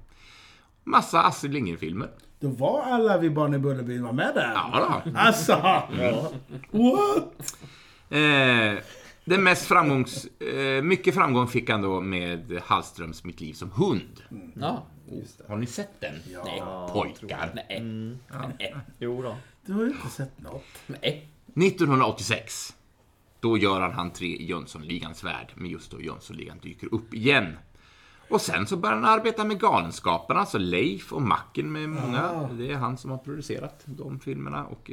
Massa 0.85 1.23
Astrid 1.23 1.53
Lindgren-filmer. 1.53 2.11
Då 2.43 2.49
var 2.49 2.83
alla 2.83 3.19
vi 3.19 3.31
barn 3.31 3.55
i 3.55 3.59
Bullerbyn 3.59 4.03
var 4.03 4.13
med 4.13 4.35
där. 4.35 4.53
Ja, 4.55 5.03
då. 5.05 5.19
Alltså! 5.19 5.53
What? 6.71 7.57
Eh, 8.11 8.83
den 9.25 9.43
mest 9.43 9.67
framgångs... 9.67 10.25
Eh, 10.25 10.83
mycket 10.83 11.15
framgång 11.15 11.49
fick 11.49 11.71
han 11.71 11.83
då 11.83 12.01
med 12.01 12.61
Hallströms 12.65 13.25
Mitt 13.25 13.41
liv 13.41 13.53
som 13.53 13.71
hund. 13.71 14.23
Ja. 14.55 14.87
Har 15.49 15.57
ni 15.57 15.67
sett 15.67 16.01
den? 16.01 16.15
Nej. 16.45 16.63
Pojkar. 16.93 17.51
Nej. 17.55 17.81
Nej. 18.59 18.77
Jo 18.99 19.23
då. 19.23 19.37
Du 19.67 19.73
har 19.73 19.83
ju 19.83 19.89
inte 19.89 20.09
sett 20.09 20.41
något. 20.41 20.65
Nej. 20.87 21.29
1986. 21.47 22.75
Då 23.41 23.59
gör 23.59 23.81
han 23.81 23.93
entré 23.93 24.27
i 24.27 24.47
Jönssonligans 24.47 25.25
värld, 25.25 25.53
men 25.55 25.71
just 25.71 25.91
då 25.91 26.01
Jönssonligan 26.01 26.59
dyker 26.63 26.95
upp 26.95 27.15
igen. 27.15 27.57
Och 28.33 28.41
sen 28.41 28.67
så 28.67 28.77
börjar 28.77 28.95
han 28.97 29.05
arbeta 29.05 29.45
med 29.45 29.61
Galenskaparna, 29.61 30.41
alltså 30.41 30.59
Leif 30.59 31.13
och 31.13 31.23
Macken 31.23 31.73
med 31.73 31.89
många. 31.89 32.49
Det 32.59 32.71
är 32.73 32.77
han 32.77 32.97
som 32.99 33.11
har 33.11 33.19
producerat 33.19 33.83
de 33.85 34.21
filmerna 34.21 34.65
och 34.67 34.91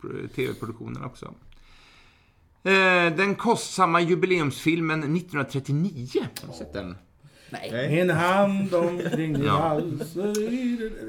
pro- 0.00 0.28
tv-produktionerna 0.34 1.06
också. 1.06 1.34
Eh, 2.62 3.16
Den 3.16 3.34
kostsamma 3.34 4.00
jubileumsfilmen 4.00 4.98
1939. 5.00 6.08
Har 6.42 6.48
du 6.52 6.58
sett 6.58 6.72
den? 6.72 6.96
Nej. 7.50 8.00
En 8.00 8.10
hand 8.10 8.74
omkring 8.74 9.32
din 9.32 9.44
Ja. 9.44 9.52
hals. 9.58 10.16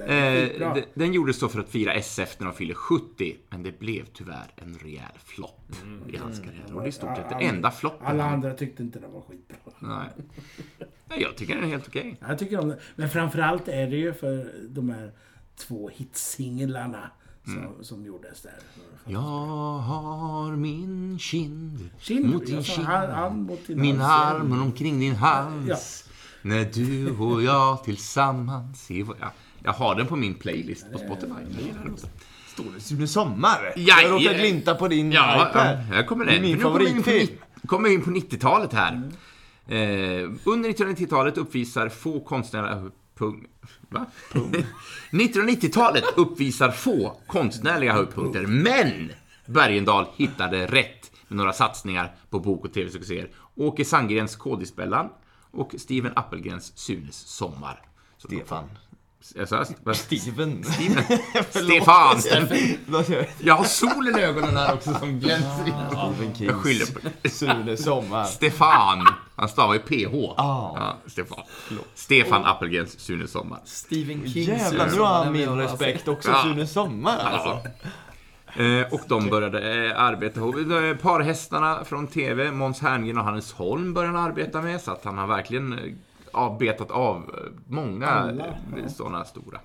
Eh, 0.08 0.76
den 0.94 1.14
gjordes 1.14 1.40
då 1.40 1.48
för 1.48 1.60
att 1.60 1.70
fira 1.70 1.94
SF 1.94 2.36
när 2.40 2.48
de 2.48 2.56
fyller 2.56 2.74
70, 2.74 3.36
men 3.50 3.64
det 3.64 3.80
blev 3.80 4.06
tyvärr 4.06 4.52
en 4.56 4.78
rejäl 4.84 5.12
flopp 5.26 5.72
i 6.08 6.18
hans 6.18 6.40
karriär. 6.40 6.64
Och 6.74 6.82
det 6.82 6.86
är 6.86 6.90
i 6.90 6.92
stort 6.92 7.16
sett 7.18 7.30
den 7.30 7.42
enda 7.42 7.72
floppen. 7.72 8.08
Alla 8.08 8.24
andra 8.26 8.54
tyckte 8.54 8.84
inte 8.84 9.00
det 9.00 9.08
var 9.08 9.22
skitbra. 9.22 9.58
Nej. 9.80 10.08
Nej, 11.10 11.22
jag 11.22 11.36
tycker 11.38 11.56
den 11.56 11.64
är 11.64 11.68
helt 11.68 11.88
okej. 11.88 12.18
Jag 12.28 12.40
tycker 12.40 12.60
om 12.60 12.68
det. 12.70 12.80
Men 12.96 13.10
framförallt 13.10 13.68
är 13.68 13.88
det 13.88 13.98
ju 13.98 14.14
för 14.14 14.52
de 14.70 14.90
här 14.90 15.12
två 15.58 15.90
hitsinglarna 15.94 17.12
som, 17.44 17.58
Mm. 17.58 17.84
som 17.84 18.06
gjordes 18.06 18.42
där. 18.42 18.54
Jag 19.06 19.20
har 19.80 20.56
min 20.56 21.20
kind, 21.20 21.90
Kind, 22.00 22.26
mot 22.34 22.46
din 22.46 22.64
kind. 22.64 22.88
hand- 22.88 23.12
hand 23.12 23.46
mot 23.46 23.68
din 23.68 23.82
min 23.82 24.00
hals. 24.00 24.36
arm 24.42 24.62
omkring 24.62 25.00
din 25.00 25.16
hals. 25.16 26.10
När 26.42 26.66
du 26.74 27.10
och 27.18 27.44
jag 27.44 27.84
tillsammans 27.84 28.92
i 28.92 29.02
vår... 29.04 29.18
Ja, 29.22 29.32
jag 29.64 29.74
har 29.74 29.96
den 29.96 30.08
på 30.08 30.16
min 30.16 30.34
playlist 30.34 30.92
på 30.92 30.98
Spotify. 30.98 31.28
Jag. 31.86 31.98
Står 32.48 32.66
det 32.76 32.82
Sune 32.82 33.08
Sommar? 33.08 33.74
Ja, 33.76 34.02
jag 34.02 34.12
råkar 34.12 34.26
ja. 34.32 34.34
glinta 34.40 34.76
på 34.76 34.88
din 34.88 35.12
Ja, 35.12 35.50
iPad. 35.50 35.68
ja, 35.68 35.76
här 35.96 36.04
kommer 36.04 36.26
den. 36.26 36.42
min 36.42 36.60
kommer 36.62 36.80
vi 36.80 36.86
in 36.90 36.96
på 36.98 37.02
favoritfilm. 37.04 37.38
nitt- 37.62 37.68
kommer 37.68 37.90
vi 37.90 37.96
in 37.96 38.02
på 38.02 38.10
90-talet 38.10 38.74
här. 38.74 38.94
Eh, 39.68 40.30
under 40.44 40.70
1990-talet 40.70 41.38
uppvisar 41.38 41.90
få 41.90 42.20
konstnärliga... 42.20 42.92
Pung, 43.18 43.46
va? 43.90 44.06
1990-talet 45.12 46.04
uppvisar 46.16 46.72
få 46.72 47.18
konstnärliga 47.28 47.94
höjdpunkter, 47.94 48.42
men 48.48 49.12
Bergendahl 49.46 50.06
hittade 50.16 50.66
rätt 50.68 51.12
med 51.28 51.38
några 51.38 51.54
satsningar 51.54 52.16
på 52.30 52.40
bok 52.40 52.66
och 52.66 52.74
tv-succéer. 52.74 53.30
Åke 53.56 53.86
Sandgrens 53.86 54.36
Kådisbällan 54.36 55.10
och 55.54 55.72
Steven 55.78 56.12
Appelgrens 56.16 56.78
Sunes 56.78 57.16
sommar. 57.16 57.82
Så 58.18 58.28
Stefan. 58.28 58.64
Jag 59.36 59.50
sa, 59.50 59.66
vad- 59.84 59.96
Steven. 59.98 60.64
Steven. 60.64 61.04
Förlåt. 61.52 62.22
Stefan! 62.22 63.28
Jag 63.40 63.56
har 63.56 63.64
solen 63.64 64.20
i 64.20 64.22
ögonen 64.22 64.58
här 64.58 64.74
också 64.74 64.94
som 64.94 65.20
glänser. 65.20 65.64
Stephen 65.64 66.36
Kings 66.36 66.42
Jag 66.52 66.56
skyller 66.56 66.86
på 66.86 67.00
det. 67.22 67.30
Sune 67.30 67.78
Sommar. 67.78 68.26
Stefan. 68.26 69.08
Han 69.36 69.50
stavar 69.50 69.74
ju 69.74 69.80
PH. 69.80 70.16
Ah. 70.38 70.74
Ja, 70.78 70.98
Stefan. 71.08 71.40
Stefan 71.96 72.46
Appelgrens 72.46 73.00
Sune 73.00 73.28
Sommar. 73.28 73.60
Stephen 73.66 74.34
King. 74.34 74.44
Jävlar, 74.44 74.88
nu 74.92 75.00
har 75.00 75.24
han 75.24 75.34
min 75.34 75.50
respekt 75.58 76.08
också. 76.08 76.30
Ja. 76.32 76.44
Sune 76.44 76.68
Sommar 76.68 77.18
alltså. 77.18 77.60
Eh, 78.56 78.94
och 78.94 79.02
de 79.08 79.30
började 79.30 79.88
eh, 79.88 80.02
arbeta 80.02 80.40
ihop. 80.40 80.56
Eh, 80.56 80.98
Parhästarna 81.02 81.84
från 81.84 82.08
TV, 82.08 82.52
Måns 82.52 82.80
Herngren 82.80 83.18
och 83.18 83.24
Hannes 83.24 83.54
Holm 83.54 83.94
började 83.94 84.18
han 84.18 84.30
arbeta 84.30 84.62
med. 84.62 84.82
Så 84.82 84.92
att 84.92 85.06
han 85.06 85.18
har 85.18 85.28
verkligen 85.28 85.74
eh, 85.74 85.94
avbetat 86.32 86.92
av 86.92 87.36
många 87.68 88.08
Alla, 88.08 88.48
eh, 88.48 88.88
sådana 88.88 89.26
stora. 89.26 89.60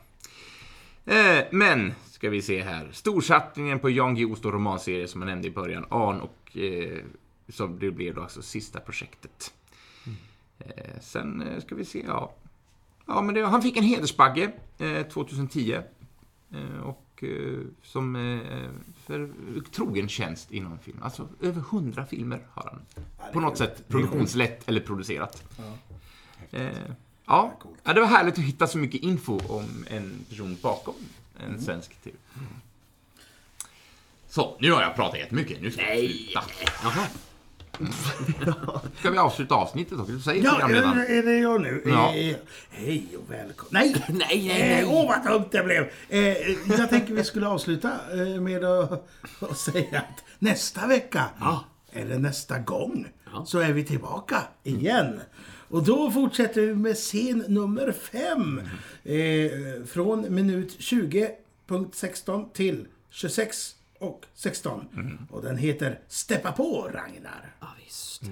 Eh, 1.05 1.45
men, 1.51 1.95
ska 2.11 2.31
vi 2.31 2.43
se 2.43 2.63
här. 2.63 2.89
Storsatsningen 2.93 3.79
på 3.79 3.91
Jan 3.91 4.15
Guillous 4.15 4.45
romanserie 4.45 5.09
som 5.09 5.23
jag 5.23 5.27
nämnde 5.27 5.49
i 5.49 5.51
början. 5.51 5.87
Arn 5.91 6.21
och 6.21 6.57
som 7.49 7.79
det 7.79 7.91
blev 7.91 8.15
då 8.15 8.23
alltså 8.23 8.43
sista 8.43 8.81
projektet. 8.81 9.53
Eh, 10.59 11.01
sen 11.01 11.45
ska 11.61 11.75
vi 11.75 11.85
se, 11.85 12.05
ja. 12.07 12.33
Ja, 13.07 13.23
men 13.23 13.35
det, 13.35 13.47
han 13.47 13.63
fick 13.63 13.77
en 13.77 13.85
hedersbagge 13.85 14.53
eh, 14.79 15.03
2010. 15.03 15.73
Eh, 16.53 16.95
och 17.17 17.25
eh, 17.25 17.59
som 17.83 18.17
eh, 18.17 18.69
för 19.07 19.31
trogen 19.73 20.09
tjänst 20.09 20.53
inom 20.53 20.79
film. 20.79 20.99
Alltså 21.03 21.29
över 21.43 21.61
hundra 21.61 22.07
filmer 22.07 22.47
har 22.51 22.71
han 22.73 22.81
på 23.33 23.41
något 23.41 23.59
sätt 23.59 23.89
produktionslett 23.89 24.69
eller 24.69 24.81
producerat. 24.81 25.43
Eh, 26.51 26.69
ja, 27.27 27.59
ja, 27.85 27.93
det 27.93 28.01
var 28.01 28.07
härligt 28.07 28.39
att 28.39 28.45
hitta 28.45 28.67
så 28.67 28.79
mycket 28.79 29.03
info 29.03 29.41
om 29.49 29.85
en 29.91 30.25
person 30.29 30.57
bakom 30.63 30.95
en 31.39 31.61
svensk 31.63 32.03
TV. 32.03 32.17
Så, 34.29 34.57
nu 34.61 34.73
har 34.73 34.83
jag 34.83 34.97
pratat 34.97 35.19
jättemycket. 35.19 35.63
Nu 35.63 35.71
ska 35.71 35.83
vi 35.85 36.09
sluta. 36.09 36.45
Jaha. 36.83 37.07
Ska 38.99 39.11
vi 39.11 39.19
avsluta 39.19 39.55
avsnittet 39.55 39.99
också? 39.99 40.19
Säg 40.21 40.39
Ja, 40.45 40.51
programledaren. 40.51 40.99
är, 40.99 41.23
det 41.23 41.39
jag 41.39 41.61
nu? 41.61 41.83
Ja. 41.87 42.15
Eh, 42.15 42.37
hej 42.71 43.07
och 43.19 43.33
välkommen. 43.33 43.69
Nej! 43.71 44.05
Nej, 44.09 44.19
nej, 44.49 44.51
Eh, 44.51 44.69
nej. 44.69 44.85
Åh, 44.85 45.09
vad 45.09 45.33
dumt 45.33 45.49
det 45.51 45.63
blev! 45.63 45.91
Eh, 46.09 46.51
jag 46.79 46.91
tänker 46.91 47.15
vi 47.15 47.25
skulle 47.25 47.47
avsluta 47.49 47.91
eh, 48.13 48.41
med 48.41 48.65
att, 48.65 49.09
att 49.41 49.59
säga 49.59 49.99
att 49.99 50.25
nästa 50.39 50.87
vecka, 50.87 51.25
eller 51.93 52.19
nästa 52.19 52.59
gång, 52.59 53.09
så 53.47 53.59
är 53.59 53.73
vi 53.73 53.85
tillbaka 53.85 54.43
igen. 54.63 55.21
Och 55.69 55.83
då 55.85 56.11
fortsätter 56.11 56.61
vi 56.61 56.75
med 56.75 56.95
scen 56.97 57.45
nummer 57.49 57.93
fem. 57.93 58.61
Eh, 59.05 59.51
från 59.87 60.35
minut 60.35 60.77
20.16 60.79 62.53
till 62.53 62.87
26 63.11 63.76
och 63.99 64.25
16. 64.35 64.85
Och 65.31 65.43
den 65.43 65.57
heter 65.57 66.01
Steppa 66.09 66.53
på 66.53 66.91
Ragnar. 66.93 67.55
Ja, 67.61 67.67
visst. 67.85 68.23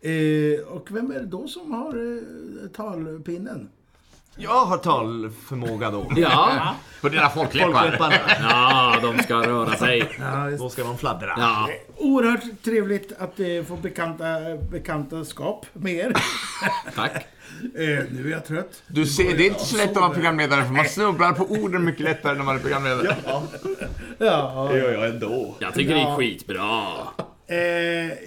Eh, 0.00 0.68
och 0.68 0.90
vem 0.90 1.10
är 1.10 1.20
det 1.20 1.26
då 1.26 1.48
som 1.48 1.72
har 1.72 2.16
eh, 2.16 2.68
talpinnen? 2.68 3.70
Jag 4.38 4.66
har 4.66 4.76
talförmåga 4.76 5.90
då. 5.90 6.12
Ja. 6.16 6.74
På 7.00 7.08
dina 7.08 7.28
folkläppar. 7.28 8.22
Ja, 8.40 8.96
de 9.02 9.22
ska 9.22 9.34
röra 9.34 9.76
sig. 9.76 10.16
Ja, 10.20 10.50
just 10.50 10.62
Då 10.62 10.68
ska 10.68 10.84
de 10.84 10.98
fladdra. 10.98 11.34
Ja. 11.36 11.68
Oerhört 11.96 12.62
trevligt 12.64 13.12
att 13.18 13.40
eh, 13.40 13.46
få 13.68 13.76
bekanta, 13.76 14.24
bekantaskap 14.70 15.66
med 15.72 15.94
er. 15.94 16.12
Tack. 16.94 17.12
eh, 17.74 18.04
nu 18.10 18.24
är 18.26 18.30
jag 18.30 18.44
trött. 18.44 18.82
Du 18.86 19.06
ser, 19.06 19.36
det 19.36 19.46
är 19.46 19.48
inte 19.48 19.64
så 19.64 19.76
lätt 19.76 19.90
att 19.90 19.96
vara 19.96 20.10
programledare 20.10 20.64
för 20.64 20.72
man 20.72 20.84
snubblar 20.84 21.32
på 21.32 21.44
orden 21.44 21.84
mycket 21.84 22.02
lättare 22.02 22.34
när 22.34 22.44
man 22.44 22.56
är 22.56 22.60
programledare. 22.60 23.16
Ja, 23.24 23.42
Det 24.72 24.78
gör 24.78 24.92
jag 24.92 25.06
ändå. 25.06 25.56
Jag 25.58 25.74
tycker 25.74 25.94
det 25.94 26.00
är 26.00 26.16
skitbra. 26.16 26.82
Eh, 27.46 27.56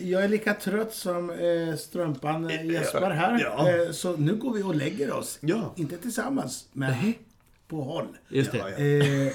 jag 0.10 0.24
är 0.24 0.28
lika 0.28 0.54
trött 0.54 0.94
som 0.94 1.30
eh, 1.30 1.76
strumpan 1.76 2.50
eh, 2.50 2.66
Jesper 2.66 3.10
här. 3.10 3.40
Ja. 3.44 3.70
Eh, 3.70 3.92
så 3.92 4.18
nu 4.18 4.36
går 4.36 4.54
vi 4.54 4.64
och 4.64 4.76
lägger 4.76 5.14
oss. 5.14 5.38
Ja. 5.42 5.74
Inte 5.76 5.98
tillsammans, 5.98 6.66
men 6.74 7.14
på 7.68 7.82
håll. 7.82 8.08
Just 8.30 8.52
det. 8.52 8.60
Eh, 8.60 9.34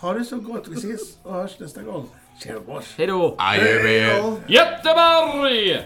ha 0.00 0.14
det 0.14 0.24
så 0.24 0.36
gott. 0.36 0.68
Vi 0.68 0.74
ses 0.74 1.18
och 1.22 1.34
hörs 1.34 1.58
nästa 1.58 1.82
gång. 1.82 2.08
Göteborg. 2.46 2.84
Hej 2.96 3.06
då! 3.06 3.34
Adjö. 3.38 4.32
Göteborg! 4.46 5.80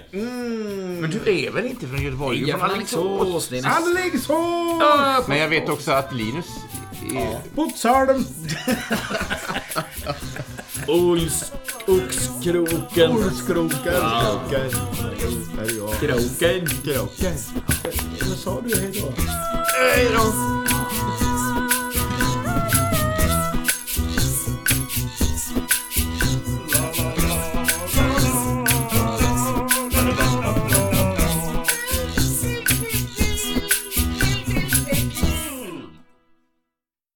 Men 1.00 1.10
du 1.10 1.44
är 1.44 1.50
väl 1.50 1.66
inte 1.66 1.86
från 1.86 2.02
Göteborg? 2.02 2.38
Du 2.38 2.44
är 2.44 2.48
Jag 2.48 2.60
från 2.60 2.70
Alingsås. 2.70 3.52
Alingsås. 3.52 5.28
Men 5.28 5.38
jag 5.38 5.48
vet 5.48 5.68
också 5.68 5.92
att 5.92 6.14
Linus 6.14 6.46
är... 7.16 7.54
Botsholm! 7.54 8.24
Ols... 10.88 11.52
Oxkroken. 11.86 13.10
Olskroken. 13.10 13.78
Kroken. 13.82 14.70
Här 15.56 15.64
är 15.64 15.76
jag. 15.76 15.92
Kroken. 16.00 16.66
Kroken. 16.84 17.34
Vad 18.28 18.38
sa 18.38 18.60
du? 18.60 18.76
Hej 18.76 18.92
då. 19.00 19.12
Hej 19.94 20.08
då! 20.14 20.32